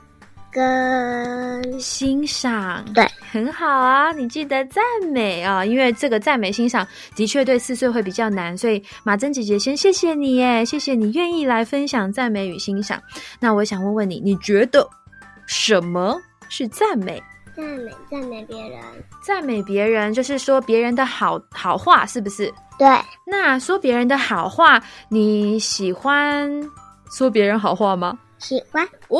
[0.57, 4.11] 跟欣赏，对，很好啊。
[4.11, 12.99] 你记得赞美啊，因为这个赞美欣赏的确对四岁会比较难，所以马珍姐姐先谢谢你耶，谢谢你愿意来分享赞美与欣赏。
[13.39, 14.89] 那我想问问你，你觉得
[15.45, 17.21] 什么是赞美？
[17.55, 18.81] 赞美赞美别人。
[19.21, 22.51] 赞美别人就是说别人的好好话，是不是？
[22.79, 22.87] 对，
[23.27, 26.49] 那说别人的好话，你喜欢
[27.11, 28.17] 说别人好话吗？
[28.39, 28.83] 喜欢。
[29.09, 29.19] 哦，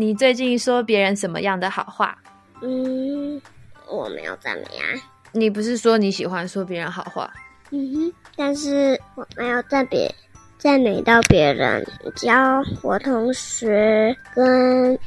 [0.00, 2.16] 你最近说别人什么样的好话？
[2.62, 3.38] 嗯，
[3.86, 4.96] 我没有赞美啊。
[5.30, 7.30] 你不是说你喜欢说别人好话？
[7.70, 10.10] 嗯哼，但是我没有赞别
[10.56, 11.86] 赞美到别人，
[12.16, 14.98] 只要我同学跟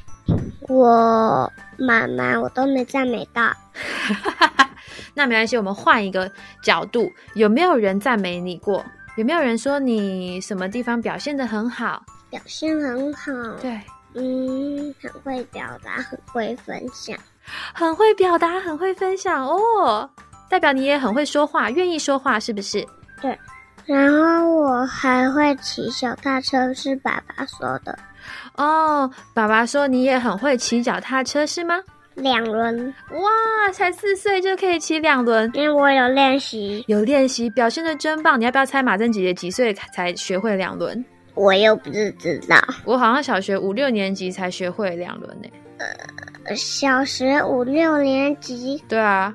[0.69, 3.51] 我妈妈，我都没赞美到。
[5.15, 6.31] 那没关系，我们换一个
[6.63, 8.85] 角度，有没有人赞美你过？
[9.17, 12.05] 有没有人说你什么地方表现的很好？
[12.29, 13.79] 表现很好，对，
[14.15, 17.17] 嗯，很会表达，很会分享。
[17.73, 20.09] 很会表达，很会分享哦，
[20.49, 22.85] 代表你也很会说话，愿意说话，是不是？
[23.21, 23.37] 对
[23.85, 27.97] 然后我还会骑小踏车，是爸爸说的，
[28.55, 31.75] 哦，爸爸说你也很会骑脚踏车，是吗？
[32.15, 36.85] 两轮，哇，才四岁就可以骑两轮，因为我有练习。
[36.87, 38.39] 有练习，表现的真棒。
[38.39, 41.03] 你要不要猜马珍姐姐几岁才学会两轮？
[41.35, 42.57] 我又不是知道。
[42.85, 45.47] 我好像小学五六年级才学会两轮呢。
[46.45, 49.33] 呃小学五六年级，对啊，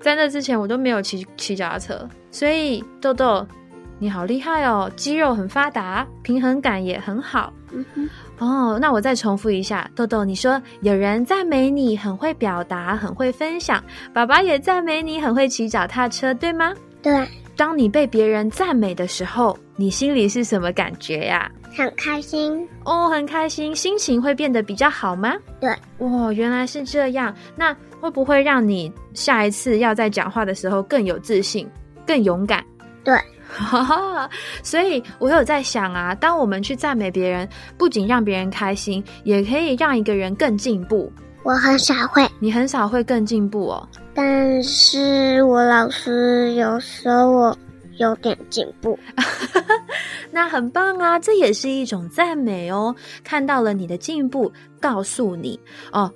[0.00, 3.46] 在那之前我都没有骑骑脚踏车，所以豆豆，
[3.98, 7.52] 你好厉害哦，肌肉很发达，平衡感也很好。
[7.72, 13.82] 嗯哼，哦，那我再重复一下，豆豆，你说有人赞美你很会表达，很会分享，
[14.12, 16.74] 爸爸也赞美你很会骑脚踏车，对吗？
[17.02, 17.26] 对，
[17.56, 21.50] 当你被别人赞美的时候，你心里是什么感觉呀？
[21.74, 22.68] 很开心。
[22.84, 25.32] 哦，很开心，心情会变得比较好吗？
[25.58, 27.34] 对，哇，原来是这样。
[27.56, 31.66] 那会不会让你下一次要在讲话的时候更有自信、
[32.06, 32.62] 更勇敢？
[33.02, 33.18] 对，
[34.62, 41.10] 所以我有在想啊，当我们去赞美别人，不仅让别人开心，也可以让一个人更进步。
[41.42, 43.88] 我很少会，你很少会更进步哦。
[44.12, 47.56] 但是我老师有时候我
[48.00, 48.98] 有点进步。
[50.32, 52.94] 那很棒啊，这也是一种赞美哦。
[53.22, 55.60] 看到了你的进步，告诉你
[55.92, 56.10] 哦，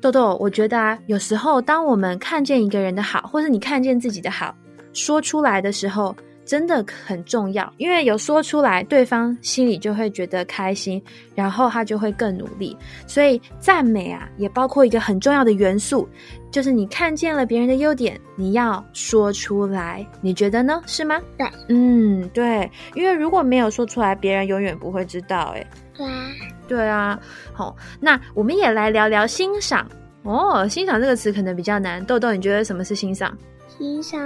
[0.00, 4.52] 豆豆，我觉得啊，有时候当我们看见一个人的好，或是你看见自己的好，
[4.92, 6.14] 说出来的时候，
[6.48, 11.00] 真的很重要，因为有说出来，对方心里就会觉得开心，
[11.34, 12.74] 然后他就会更努力。
[13.06, 16.08] 所以赞美啊，也包括一个很重要的元素，
[16.50, 20.04] 就是你看见了别人的优点，你要说出来。
[20.22, 20.82] 你觉得呢？
[20.86, 21.20] 是吗？
[21.36, 25.54] 对，嗯，对，因为如果没有说出来，别人永远不会知道。
[25.54, 26.30] 哎，对啊，
[26.66, 27.20] 对啊，
[27.52, 29.86] 好，那我们也来聊聊欣赏
[30.22, 30.66] 哦。
[30.66, 33.36] 欣赏这个词可能比较难，豆豆，你觉得什么是欣赏？
[33.78, 34.20] 欣赏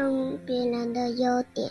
[0.47, 1.71] 别人的优点，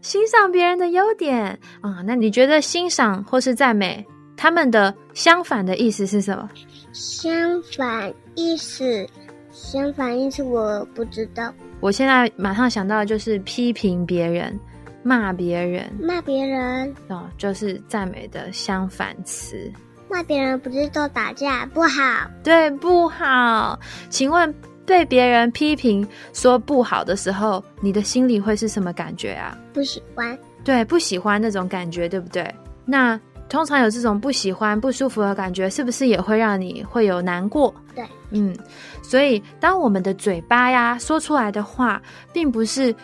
[0.00, 4.02] 欣赏别人的优点啊、那你觉得欣赏或是赞美，
[4.34, 6.48] 他们的相反的意思是什么？
[6.94, 9.06] 相反意思，
[9.52, 11.52] 相反意思我不知道。
[11.80, 14.58] 我现在马上想到的就是批评别人、
[15.02, 19.70] 骂别人骂别人，哦，就是赞美的相反词。
[20.10, 22.00] 骂别人不是都打架不好？
[22.42, 23.78] 对，不好。
[24.08, 24.52] 请问
[24.88, 29.54] 被别人批评说不好的时候，你的心里会是什么感觉啊？
[29.74, 32.52] 不喜欢，对，不喜欢那种感觉，对不对？
[32.86, 33.20] 那
[33.50, 37.74] 通常有这种不喜欢、不舒服的感觉，是不是也会让你会有难过？
[37.94, 38.56] 对，嗯，
[39.02, 42.00] 所以当我们的嘴巴呀说出来的话，
[42.32, 42.94] 并不是，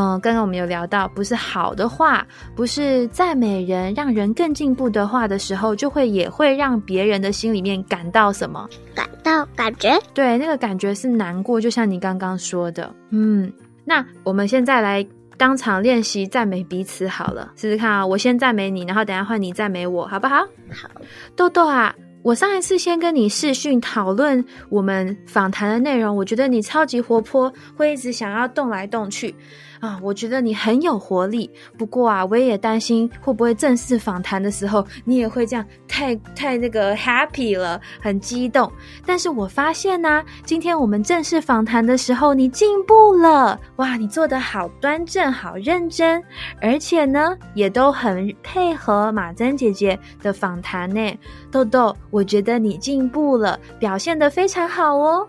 [0.00, 2.24] 嗯、刚刚我们有聊到，不是好的话，
[2.54, 8.68] 不是赞美人、让人更进步的话的时候，就会也会让别人的心里面感到什么？
[8.94, 13.52] 感到感觉对，那个感觉是难过，就像你刚刚说的，嗯。
[13.84, 15.04] 那我们现在来
[15.36, 18.06] 当场练习赞美彼此好了，试试看啊！
[18.06, 20.36] 我先赞美你，然后等下换你赞美我，好不好？
[20.70, 20.90] 好。
[21.34, 29.34] 豆豆啊，我上一次先跟你视讯讨论我们访谈的内容，我觉得你超级活泼，会一直想要动来动去
[29.80, 31.50] 啊，我觉得你很有活力。
[31.76, 38.70] 不过啊，我也担心会不会正式访谈的时候，你也会这样太太那个 happy 了，很激动。
[39.06, 46.22] 但是我发现呢、今天我们正式访谈的时候，你进步了，哇，你做的好端正，好认真，
[46.60, 51.18] 而且呢，也都很配合马珍姐姐的访谈呢。
[51.50, 55.26] 豆豆，我觉得你进步了，表现得非常好哦。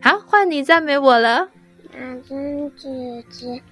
[0.00, 1.48] 好，换你赞美我了。
[1.92, 2.88] 马珍姐
[3.30, 3.62] 姐，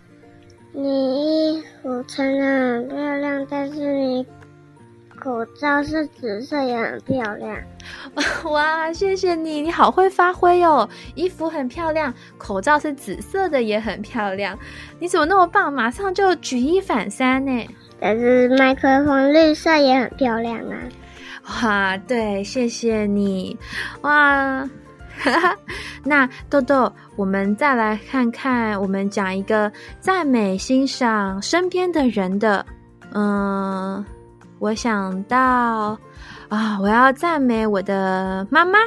[0.73, 4.27] 你衣服穿的很漂亮，但是你
[5.18, 7.59] 口罩是紫色也很漂亮。
[8.51, 10.89] 哇，谢谢你，你好会发挥哦！
[11.14, 14.59] 衣服很漂亮，口罩是紫色的也很漂亮。
[14.99, 15.73] 你怎么那么棒？
[15.73, 17.66] 马上就举一反三呢！
[17.99, 20.79] 但是麦克风绿色也很漂亮啊。
[21.62, 23.59] 哇，对，谢谢你，
[24.03, 24.68] 哇。
[26.05, 32.64] 那豆豆，我们再来看看，我们讲一个赞美、欣赏身边的人的，
[33.12, 34.05] 嗯，
[34.59, 35.99] 我想到
[36.49, 38.79] 啊，我要赞美我的妈妈。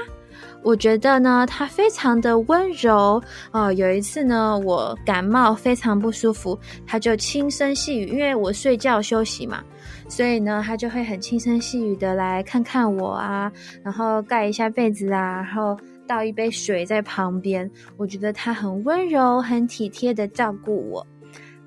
[0.64, 3.22] 我觉得呢，她非常的温柔
[3.52, 6.58] 哦、有一次呢，我感冒非常不舒服，
[6.88, 9.62] 她就轻声细语，因为我睡觉休息嘛，
[10.08, 13.52] 所以呢，她就会很轻声细语的来看看我啊，
[13.84, 15.78] 然后盖一下被子啊，然后
[16.08, 17.70] 倒一杯水在旁边。
[17.98, 21.06] 我觉得他很温柔、很体贴的照顾我。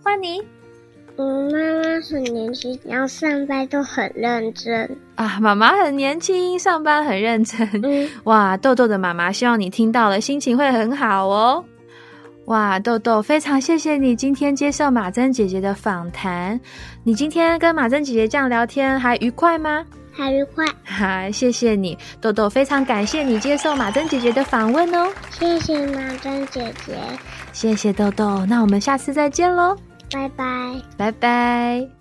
[0.02, 0.40] 换你
[1.18, 4.88] 嗯妈妈很年轻，然后上班都很认真。
[5.14, 7.66] 啊，妈妈很年轻，上班很认真。
[7.82, 11.64] 嗯， 哇，豆豆的妈妈，希望你听到了，心情会很好哦。
[12.44, 16.60] 哇，豆豆，非常谢谢你今天接受马珍姐姐的访谈。
[17.02, 19.84] 你今天跟马珍姐姐这样聊天还愉快吗？
[20.16, 20.64] 还愉快。
[20.84, 25.12] 哈，谢谢你，豆豆，非常感谢你接受马珍姐姐的访问哦。
[25.30, 26.98] 谢谢马珍姐姐，
[27.52, 29.76] 谢谢豆豆，那我们下次再见喽，
[30.10, 30.44] 拜拜。
[30.96, 31.95] 拜拜。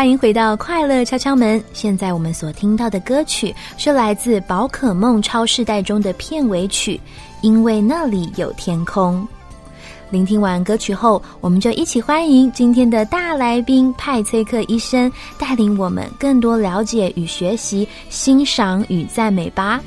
[0.00, 1.62] 欢迎回到快乐敲敲门。
[1.74, 6.96] 现在我们所听到的歌曲是来自宝可梦超世代中的片尾曲
[7.42, 9.20] 《因为那里有天空》。
[10.08, 19.82] 聆听完歌曲后，我们就一起欢迎今天的大来宾派崔克医生，带领我们更多了解与学习、欣赏与赞美吧。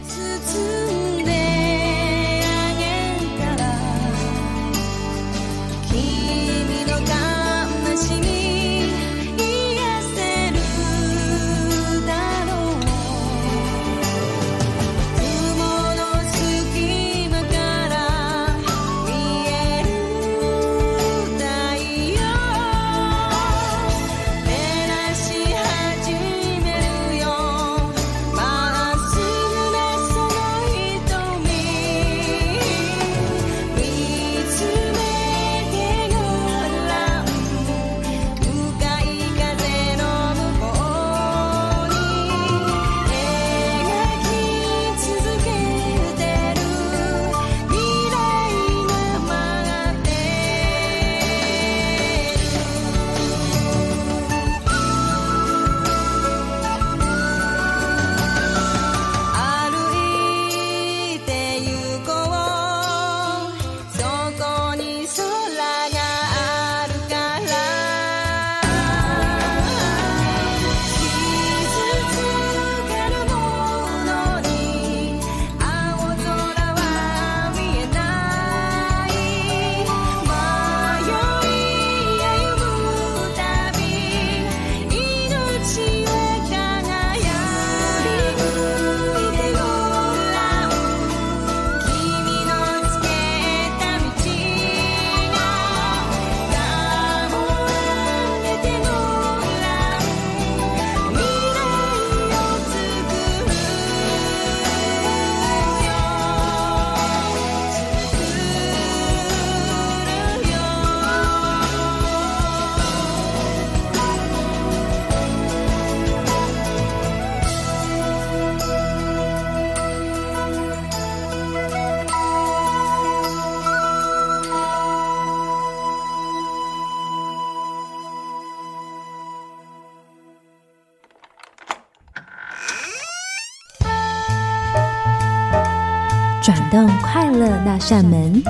[136.43, 138.43] 转动快乐那扇门。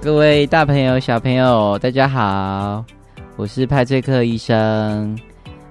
[0.00, 2.84] 各位大朋友、小朋友，大家好，
[3.34, 5.18] 我是派翠克医生。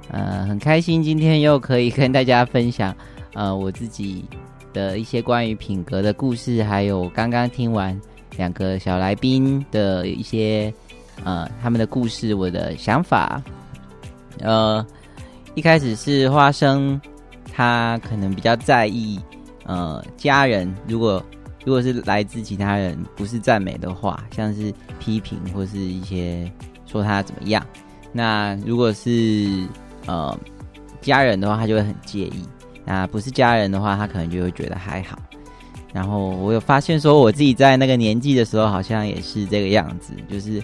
[0.09, 2.93] 呃，很开心今天又可以跟大家分享
[3.33, 4.25] 呃我自己
[4.73, 7.97] 的一些关于品格的故事，还有刚刚听完
[8.35, 10.73] 两个小来宾的一些
[11.23, 13.41] 呃他们的故事，我的想法。
[14.41, 14.85] 呃，
[15.57, 17.01] 一开始是花生，
[17.51, 19.19] 他可能比较在意
[19.65, 21.21] 呃家人如果
[21.65, 26.47] 如果是来自其他人不是赞美的话，像是批评或是一些
[26.85, 27.65] 说他怎么样，
[28.11, 29.65] 那如果是
[30.05, 30.37] 呃
[31.01, 32.47] 家人的话，他就会很介意；
[32.85, 35.17] 那不是家人的话，他可能就会觉得还好。
[35.91, 40.61] 然后我有发现说，我自己在那个年纪的时候，好像也是这个样子，就是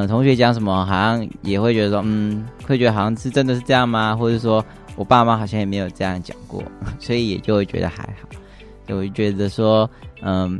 [0.00, 4.16] 嗯、同学讲什么，好像也会觉得说，嗯，会觉得好像是真的是这样吗？
[4.16, 4.64] 或者说
[4.96, 6.62] 我爸妈好像也没有这样讲过，
[6.98, 8.28] 所以也就会觉得还好。
[8.86, 9.88] 所以我就觉得说，
[10.22, 10.58] 嗯，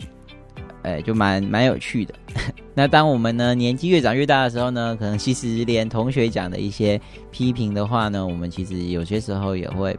[0.82, 2.14] 呃，就蛮蛮有趣的。
[2.74, 9.96] 那当我们呢年纪越长越大的时候呢，可能其实连同学讲的一些批评的话呢，我们其实有些时候也会，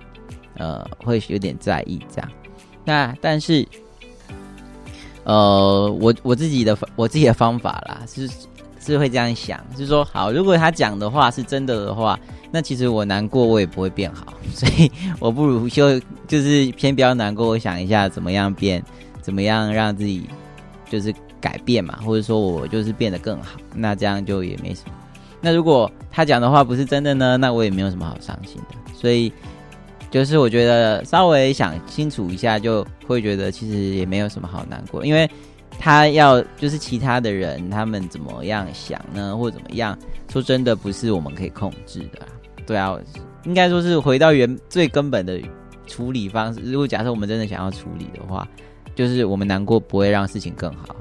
[0.57, 2.31] 呃，会有点在意这样。
[2.86, 3.65] 那但是，
[5.23, 8.27] 呃，我我自己的我自己的方法啦，是
[8.84, 12.19] 是会这样想，就是说，好，如果他讲的话是真的的话，
[12.51, 18.84] 那其实我难过我也不会变好，所以我不如就就是先不要难过，我想一下怎么样变，
[19.21, 20.29] 怎么样让自己
[20.89, 24.91] 就是改变嘛，或者说我就是变得更好，那这样就也没什么。
[25.39, 28.75] 那如果他讲的话不是真的呢，那我也没有什么好伤心的。
[28.93, 29.31] 所以
[30.14, 35.28] 就是我觉得稍微想清楚一下，就会觉得其实也没有什么好难过，因为
[35.80, 39.97] 他要就是其他的人他们怎么样想呢，或者怎么样，
[40.32, 42.20] 说真的不是我们可以控制的。
[42.68, 42.95] 对啊，
[43.45, 45.41] 应该说是回到原最根本的
[45.88, 46.59] 处理方式。
[46.59, 48.47] 如果假设我们真的想要处理的话，
[48.93, 50.95] 就是我们难过不会让事情更好，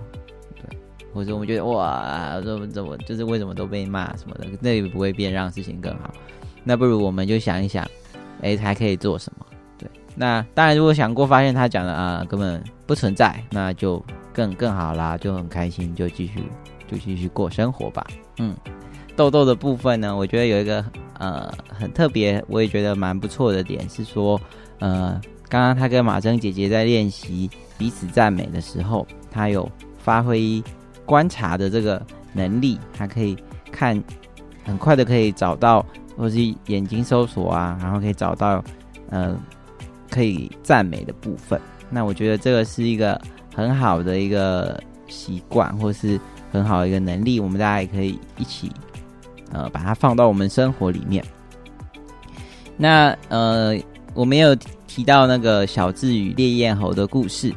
[0.57, 0.79] 对，
[1.13, 6.11] 或者我们觉得哇，怎么怎么就是为什么都被骂什么的，那也不会变让事情更好。
[6.65, 7.87] 那不如我们就想一想，
[8.43, 9.47] 哎，还可以做什么？
[9.79, 16.43] 对，那当然如果想过发现他讲的啊、根本不存在，那就更更好啦，就很开心，就继续
[16.91, 18.07] 就继续过生活吧。
[18.39, 18.55] 嗯，
[19.17, 20.85] 豆豆的部分呢，我觉得有一个
[21.19, 24.41] 呃很特别，我也觉得蛮不错的点是说，
[24.79, 30.63] 呃，刚刚他跟马珍姐姐在练习彼此赞美的时候，他有发挥
[31.05, 33.37] 观察的这个能力，他可以
[33.71, 34.03] 看
[34.65, 35.85] 很快的可以找到，
[36.17, 38.63] 或是眼睛搜索啊，然后可以找到
[39.11, 39.37] 呃
[40.11, 41.61] 可以赞美的部分。
[41.91, 43.21] 那我觉得这个是一个
[43.55, 46.19] 很好的一个习惯，或是
[46.51, 48.71] 很好的一个能力，我们大家也可以一起
[49.51, 51.25] 呃把它放到我们生活里面。
[52.77, 53.79] 那呃，
[54.15, 54.55] 我们有
[54.87, 57.53] 提到那个小智与烈焰猴的故事。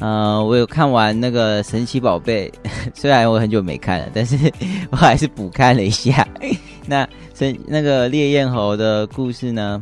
[0.00, 2.50] 呃，我有看完那个神奇宝贝，
[2.94, 4.50] 虽然我很久没看了，但是
[4.90, 6.26] 我还是补看了一下。
[6.88, 9.78] 那神那个烈焰猴的故事呢，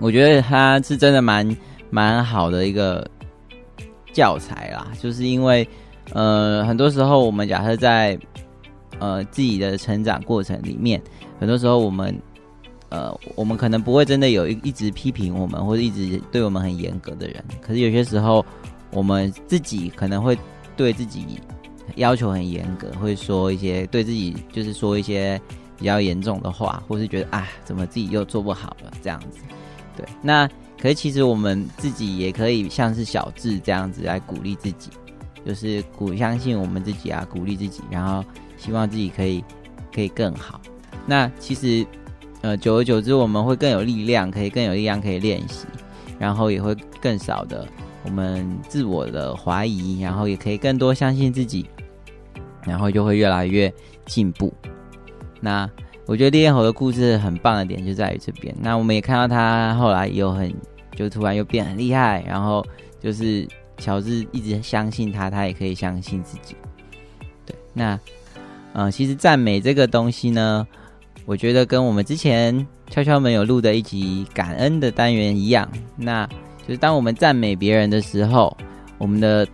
[0.00, 1.46] 我觉得它是真的蛮
[1.90, 3.06] 蛮好的一个
[4.14, 5.68] 教材啦，就是因为
[6.14, 8.18] 呃，很多时候我们假设在
[8.98, 10.98] 呃自己的成长过程里面，
[11.38, 12.18] 很多时候我们
[12.88, 18.42] 呃，我们可能不会真的有一一直批评我们，或者一直对我们很严格的人，可是有些时候。
[18.96, 20.38] 我们自己可能会
[20.74, 21.38] 对自己
[21.96, 25.38] 要求很严格，会说一些对自己就是说一些
[25.78, 29.40] 比较严重的话，或是觉得啊，怎么自己又做不好了这样子。
[29.94, 30.48] 对，那
[30.80, 34.88] 可是其实我们自己也可以像是小智这样子来鼓励自己，
[35.44, 38.24] 就是鼓相信我们自己啊，鼓励自己，然后
[38.56, 39.44] 希望自己可以
[39.94, 40.58] 可以更好。
[41.04, 41.86] 那其实
[42.40, 45.66] 呃，久而久之，我们会更有力量，可以更有力量可以练习，
[46.18, 47.68] 然后也会更少的。
[48.06, 51.66] 我们自我的怀疑，然后也可以更多相信自己，
[52.64, 53.70] 然后就会越来越
[54.06, 54.54] 进步。
[55.40, 55.68] 那
[56.06, 58.54] 我觉得烈焰猴的故事很棒的点就在于这边。
[58.60, 60.54] 那我们也看到他后来又很，
[60.94, 62.64] 就突然又变很厉害，然后
[63.00, 63.46] 就是
[63.76, 66.54] 乔治一直相信他，他也可以相信自己。
[67.44, 67.98] 对，那
[68.72, 70.64] 嗯，其实赞美这个东西呢，
[71.24, 76.26] 我觉得跟我们之前悄悄们有录的一集感恩的单元一样，那。
[76.66, 78.56] 就是当我们赞美别人的时候，
[78.98, 79.46] 我们的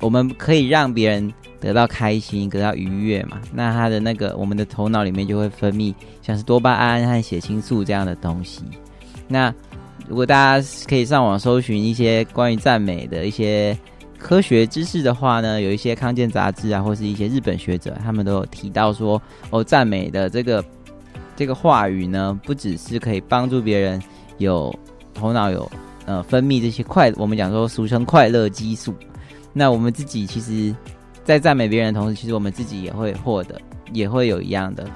[0.00, 3.40] 我们可以让别人得到开心，得到愉悦嘛？
[3.54, 8.62] 那他的那个我们的头脑里面就会分泌像是多巴胺和血清素这样的东西。
[9.26, 9.52] 那
[10.06, 13.76] 如果大家可以上网搜寻一些关于赞美的一些
[14.18, 20.62] 科学知识的话呢，有一些康健杂志啊，或是一些日本学者，他们都有提到说，哦，赞美的这个
[21.34, 24.02] 这个话语呢，不只是可以帮助别人
[24.36, 24.74] 有
[25.14, 25.70] 头脑有。
[26.06, 28.94] 呃，分泌这些快，我们讲说俗称快乐激素。
[29.52, 30.72] 那我们自己其实，
[31.24, 33.60] 在赞美别人的同时，其实我们自己也会获得，
[33.92, 34.88] 也会有一样的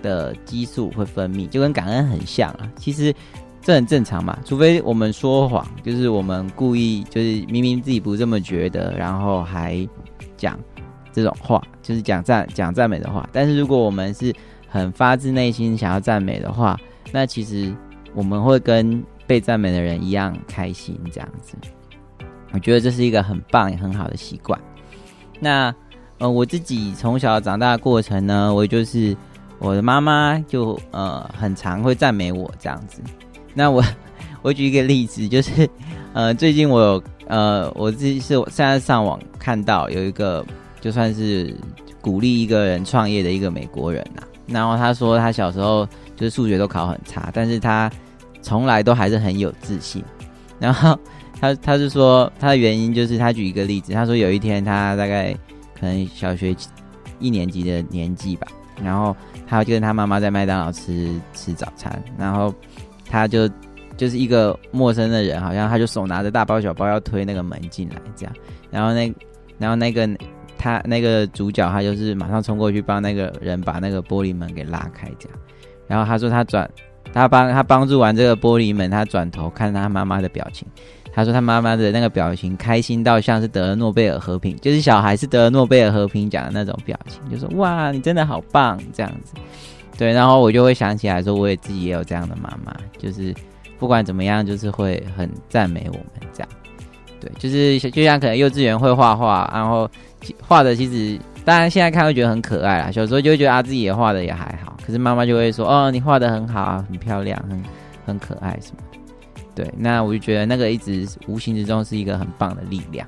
[0.00, 2.70] 的激素会分泌，就跟感恩很像啊。
[2.76, 3.12] 其实
[3.60, 9.84] 这很正常嘛，除非我们说谎，就是我们故意，就是明明自己不这么觉得，然后还
[10.36, 10.56] 讲
[11.12, 13.28] 这种话，就是讲赞讲赞美的话。
[13.32, 14.32] 但是如果我们是
[14.68, 16.78] 很发自内心想要赞美的话，
[17.10, 17.74] 那其实
[18.14, 19.02] 我们会跟。
[19.26, 21.56] 被赞美的人一样开心，这样子，
[22.52, 24.58] 我觉得这是一个很棒也很好的习惯。
[25.40, 25.74] 那
[26.18, 29.16] 呃，我自己从小长大的过程呢，我就是
[29.58, 33.02] 我的妈妈就呃很常会赞美我这样子。
[33.52, 33.82] 那我
[34.42, 35.68] 我举一个例子，就是
[36.12, 40.44] 呃最近我有呃我自己是现在上网看到有一个
[40.80, 41.54] 就算是
[42.00, 47.90] 鼓励一个人创业的一个美国人呐，然后他说他小时候就是数学都考很差，但是他
[48.44, 50.04] 从来都还是很有自信，
[50.58, 50.98] 然后
[51.40, 55.32] 他他是说他的原因就是他举一个例子，他说有一天他大概
[55.80, 56.54] 可能小学
[57.18, 58.46] 一年级的年纪吧，
[58.84, 59.16] 然后
[59.46, 62.54] 他就跟他妈妈在麦当劳吃吃早餐，然后
[63.08, 63.48] 他就
[63.96, 68.34] 就是一个陌生的人，好像他就手拿着大包小包要推那个门进来这样，
[68.70, 69.10] 然后那
[69.56, 70.06] 然后那个
[70.58, 75.38] 他那个主角他就是马上冲过去帮那个人把那个玻璃门给拉开这样，
[75.86, 76.70] 然后他说他转。
[77.14, 80.66] 他帮他帮助完这个玻璃门，他转头看他妈妈的表情。
[81.14, 89.32] 他说他妈妈的那个表情开心到像是得了诺贝尔和平，就是小孩是得了诺贝尔和平奖的那种表情，就说哇，你真的好棒这样子。
[89.96, 93.32] 对，然后我就会想起来说，我也自己也有这样的妈妈，就是
[93.78, 96.48] 不管怎么样，就是会很赞美我们这样。
[97.20, 99.88] 对，就是就像可能幼稚园会画画，然后
[100.42, 101.16] 画的其实。
[101.44, 102.90] 当然，现在看会觉得很可爱啦。
[102.90, 104.76] 小时候就会觉得啊，自己也画的也还好。
[104.84, 107.62] 可是妈妈就会说：“哦，你画的很好啊，很漂亮，很
[108.06, 108.82] 很可爱什么。”
[109.54, 113.06] 对，那我就觉得那个一直无形之中是一个很棒的力量。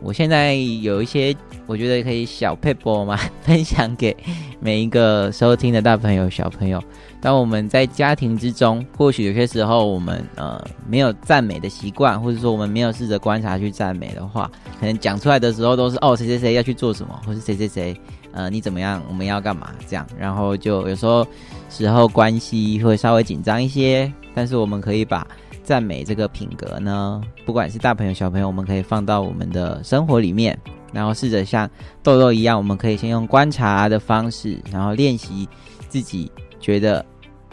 [0.00, 1.34] 我现在有一些
[1.66, 4.16] 我觉得可以小配播嘛， 分享给
[4.60, 6.80] 每一个收听的大朋友、小朋友。
[7.20, 14.48] 当我们在家庭之中，或许有些时候我们呃没有赞美的习惯，或者说我们没有试着观察去赞美的话，
[14.78, 18.00] 可能讲出来的时候都是哦谁谁谁要去做什么，或是谁谁谁
[18.30, 21.26] 呃你怎么样，我们要干嘛这样，然后就有时候
[21.68, 25.26] 时候关系会稍微紧张一些，但是我们可以把
[25.64, 30.56] 赞美这个品格呢，不管是大朋友小朋友，我们可以放到我们的生活里面，
[30.92, 31.68] 然后试着像
[32.00, 35.48] 豆豆一样，我们可以先用观察的方式，然后练习
[35.88, 36.30] 自己。
[36.60, 37.04] 觉得，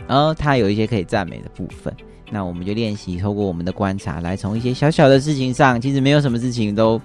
[0.08, 1.94] 然后他有一些可以赞美的部分，
[2.32, 7.00] 那我们就练习透过我们的观察，来从一些小小的事情上，其实没有什么事情都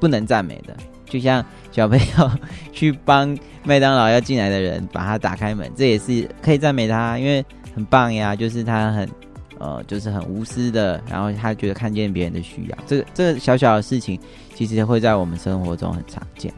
[0.00, 0.76] 不能赞美的。
[1.06, 2.30] 就像小朋友
[2.72, 9.08] 去帮 麦当劳要进来的人把他打开门，这也是可以赞美他，因为很棒呀，就是他很
[9.58, 14.20] 呃，就是很无私的，然后他觉得看见别人的需要，这个这个小小的事情，
[14.54, 16.52] 其实会在我们生活中很常见。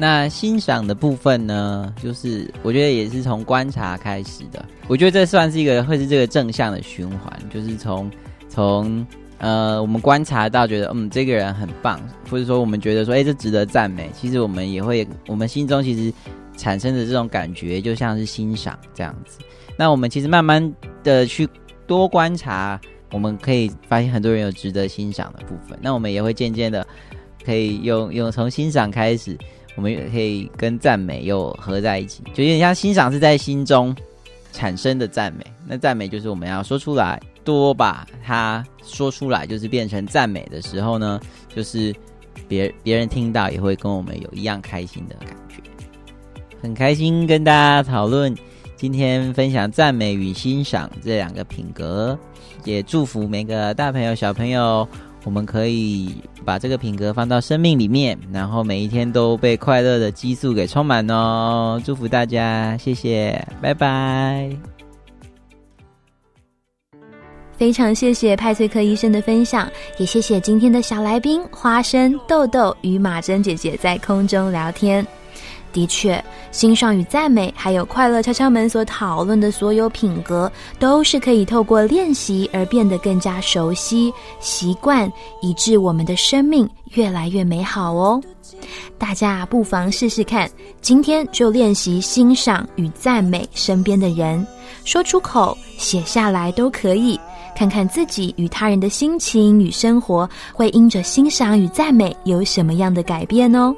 [0.00, 4.64] 那欣赏的部分呢，就是我觉得也是从观察开始的。
[4.86, 8.08] 我觉得这算是一个会是这个正向的循环，就是从
[8.48, 9.04] 从
[9.38, 16.14] 呃我们观察到觉得嗯这个人很棒，或者说我们觉得说哎这值得赞美，其实我们也会我们心中其实
[16.56, 19.40] 产生的这种感觉就像是欣赏这样子。
[19.76, 20.72] 那我们其实慢慢
[21.02, 21.48] 的去
[21.88, 22.80] 多观察，
[23.10, 25.76] 我们可以发现很多人有值得欣赏的部分。
[25.82, 26.86] 那我们也会渐渐的
[27.44, 29.36] 可以用用从欣赏开始。
[29.78, 33.94] 我们也可以跟赞美又合在一起，就有点像欣赏是在心中
[34.52, 35.46] 产生的赞美。
[35.68, 41.20] 那赞美就是我们要说出来，多把它说出来，就是变成赞美的时候呢，
[41.54, 41.94] 就是
[42.48, 45.62] 别别人听到也会跟我们有一样开心的感觉。
[46.60, 48.34] 很开心跟大家讨论
[48.74, 52.18] 今天分享赞美与欣赏这两个品格，
[52.64, 54.88] 也祝福每个大朋友小朋友。
[55.28, 61.78] 我们可以把这个品格放到生命里面，然后每一天都被快乐的激素给充满哦！
[61.84, 64.50] 祝福大家，谢谢，拜拜。
[67.58, 75.06] 非常谢谢派翠克医生的分享，也谢谢今天的小来宾花生豆豆与马珍姐姐在空中聊天。
[75.72, 85.10] 的确，欣赏与赞美，还有快乐敲敲门所讨论的所有品格，都是可以透过练习而变得更加熟悉、习惯，
[85.40, 88.20] 以致我们的生命越来越美好哦。
[88.96, 90.50] 大家不妨试试看，
[90.80, 94.44] 今天就练习欣赏与赞美身边的人，
[94.84, 97.18] 说出口、写下来都可以，
[97.54, 103.74] 看看自己与他人的心情与生活，会因着欣赏与赞美有什么样的改变哦。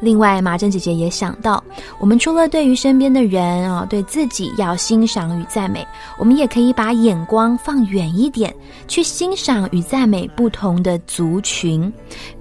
[0.00, 1.62] 另外，马珍姐姐也想到，
[1.98, 5.86] 我们除了对于身边的人啊，对自己要欣赏与赞美，
[6.18, 8.54] 我们也可以把眼光放远一点，
[8.86, 11.90] 去欣赏与赞美不同的族群，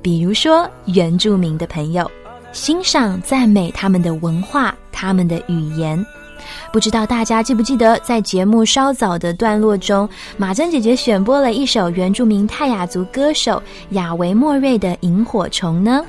[0.02, 2.10] 比如说原住民的朋友，
[2.52, 6.04] 欣赏赞美他们的文化、他们的语言。
[6.74, 16.04] 不知道大家记不记得，在节目稍早的段落中，马珍姐姐选播了一首原住民泰雅族歌手亚维莫瑞的《萤火虫》呢？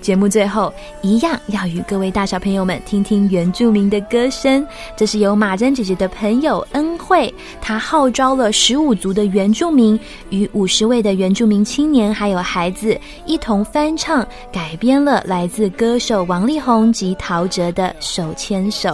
[0.00, 4.66] 节目最后一样要与各位大小朋友们听听原住民的歌声。
[4.96, 9.98] 这是由马珍姐姐的朋友恩惠，她号召了十五族的原住民
[10.30, 18.90] 与五十位的原住民青年还有孩子一同翻唱改编了来自歌手王力宏及陶喆的《手牵手》。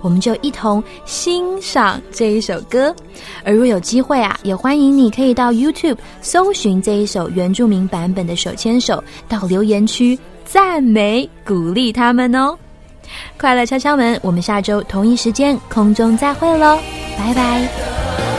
[0.00, 2.94] 我们就一同欣赏这一首歌，
[3.44, 8.94] 而若有机会啊，也欢迎你可以到 YouTube 搜寻这一首原住民版本的《手牵手》，
[9.28, 12.56] 到留言区赞美鼓励他们哦。
[13.38, 16.78] 快乐敲敲门，我们下周同一时间空中再会喽，
[17.18, 18.33] 拜拜。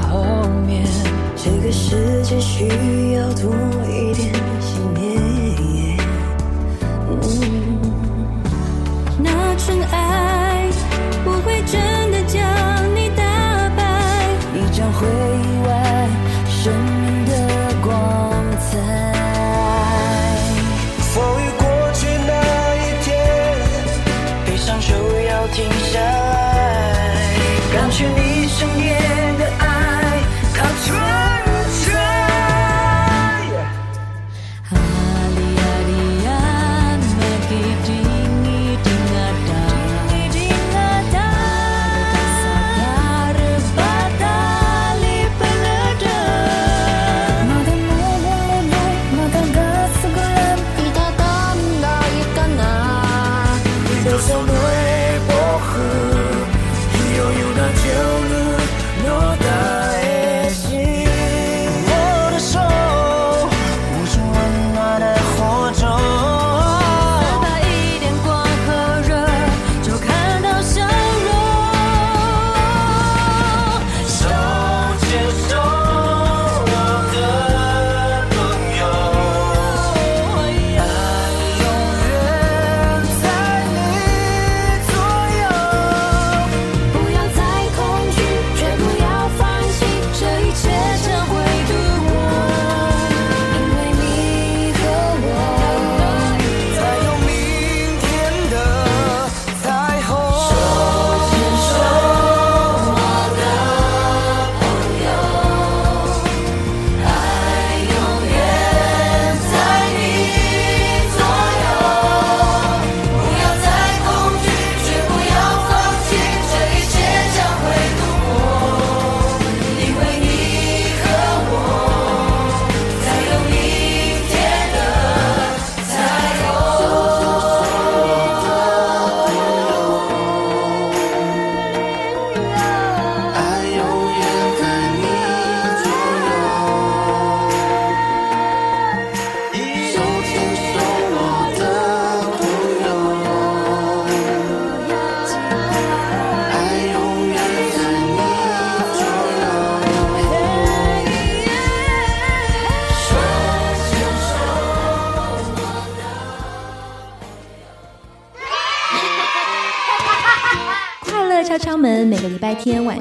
[0.00, 0.84] 后面
[1.36, 2.66] 这个世界需
[3.12, 3.52] 要多
[3.88, 4.41] 一点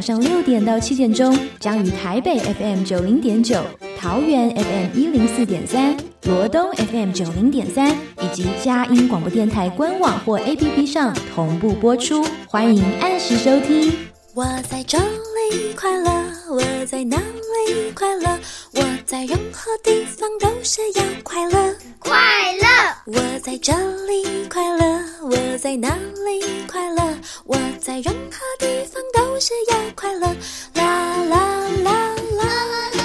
[0.01, 3.61] 上六点到七点钟，将于台北 FM 九零点九、
[3.97, 12.25] 桃园 FM 一零四点三、罗东 FM 九零点三以及佳音广播电台官网或 APP 上同步播出。
[12.47, 13.93] 欢迎按时收听。
[14.33, 16.09] 我在这里快乐，
[16.49, 18.39] 我在那里快乐。
[18.73, 22.17] 我在任何地方都是要快乐，快
[22.53, 22.67] 乐。
[23.05, 23.73] 我在这
[24.05, 25.89] 里快乐，我在哪
[26.25, 27.03] 里快乐？
[27.43, 30.27] 我在任何地方都是要快乐，
[30.75, 33.00] 啦啦啦啦啦啦。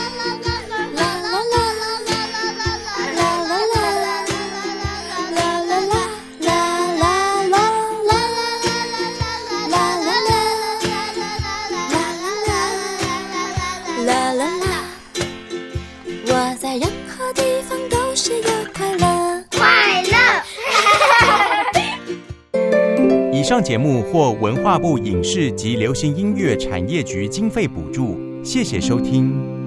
[23.47, 28.18] 上节目或文化部影视及流行音乐产业局经费补助。
[28.42, 29.66] 谢谢收听。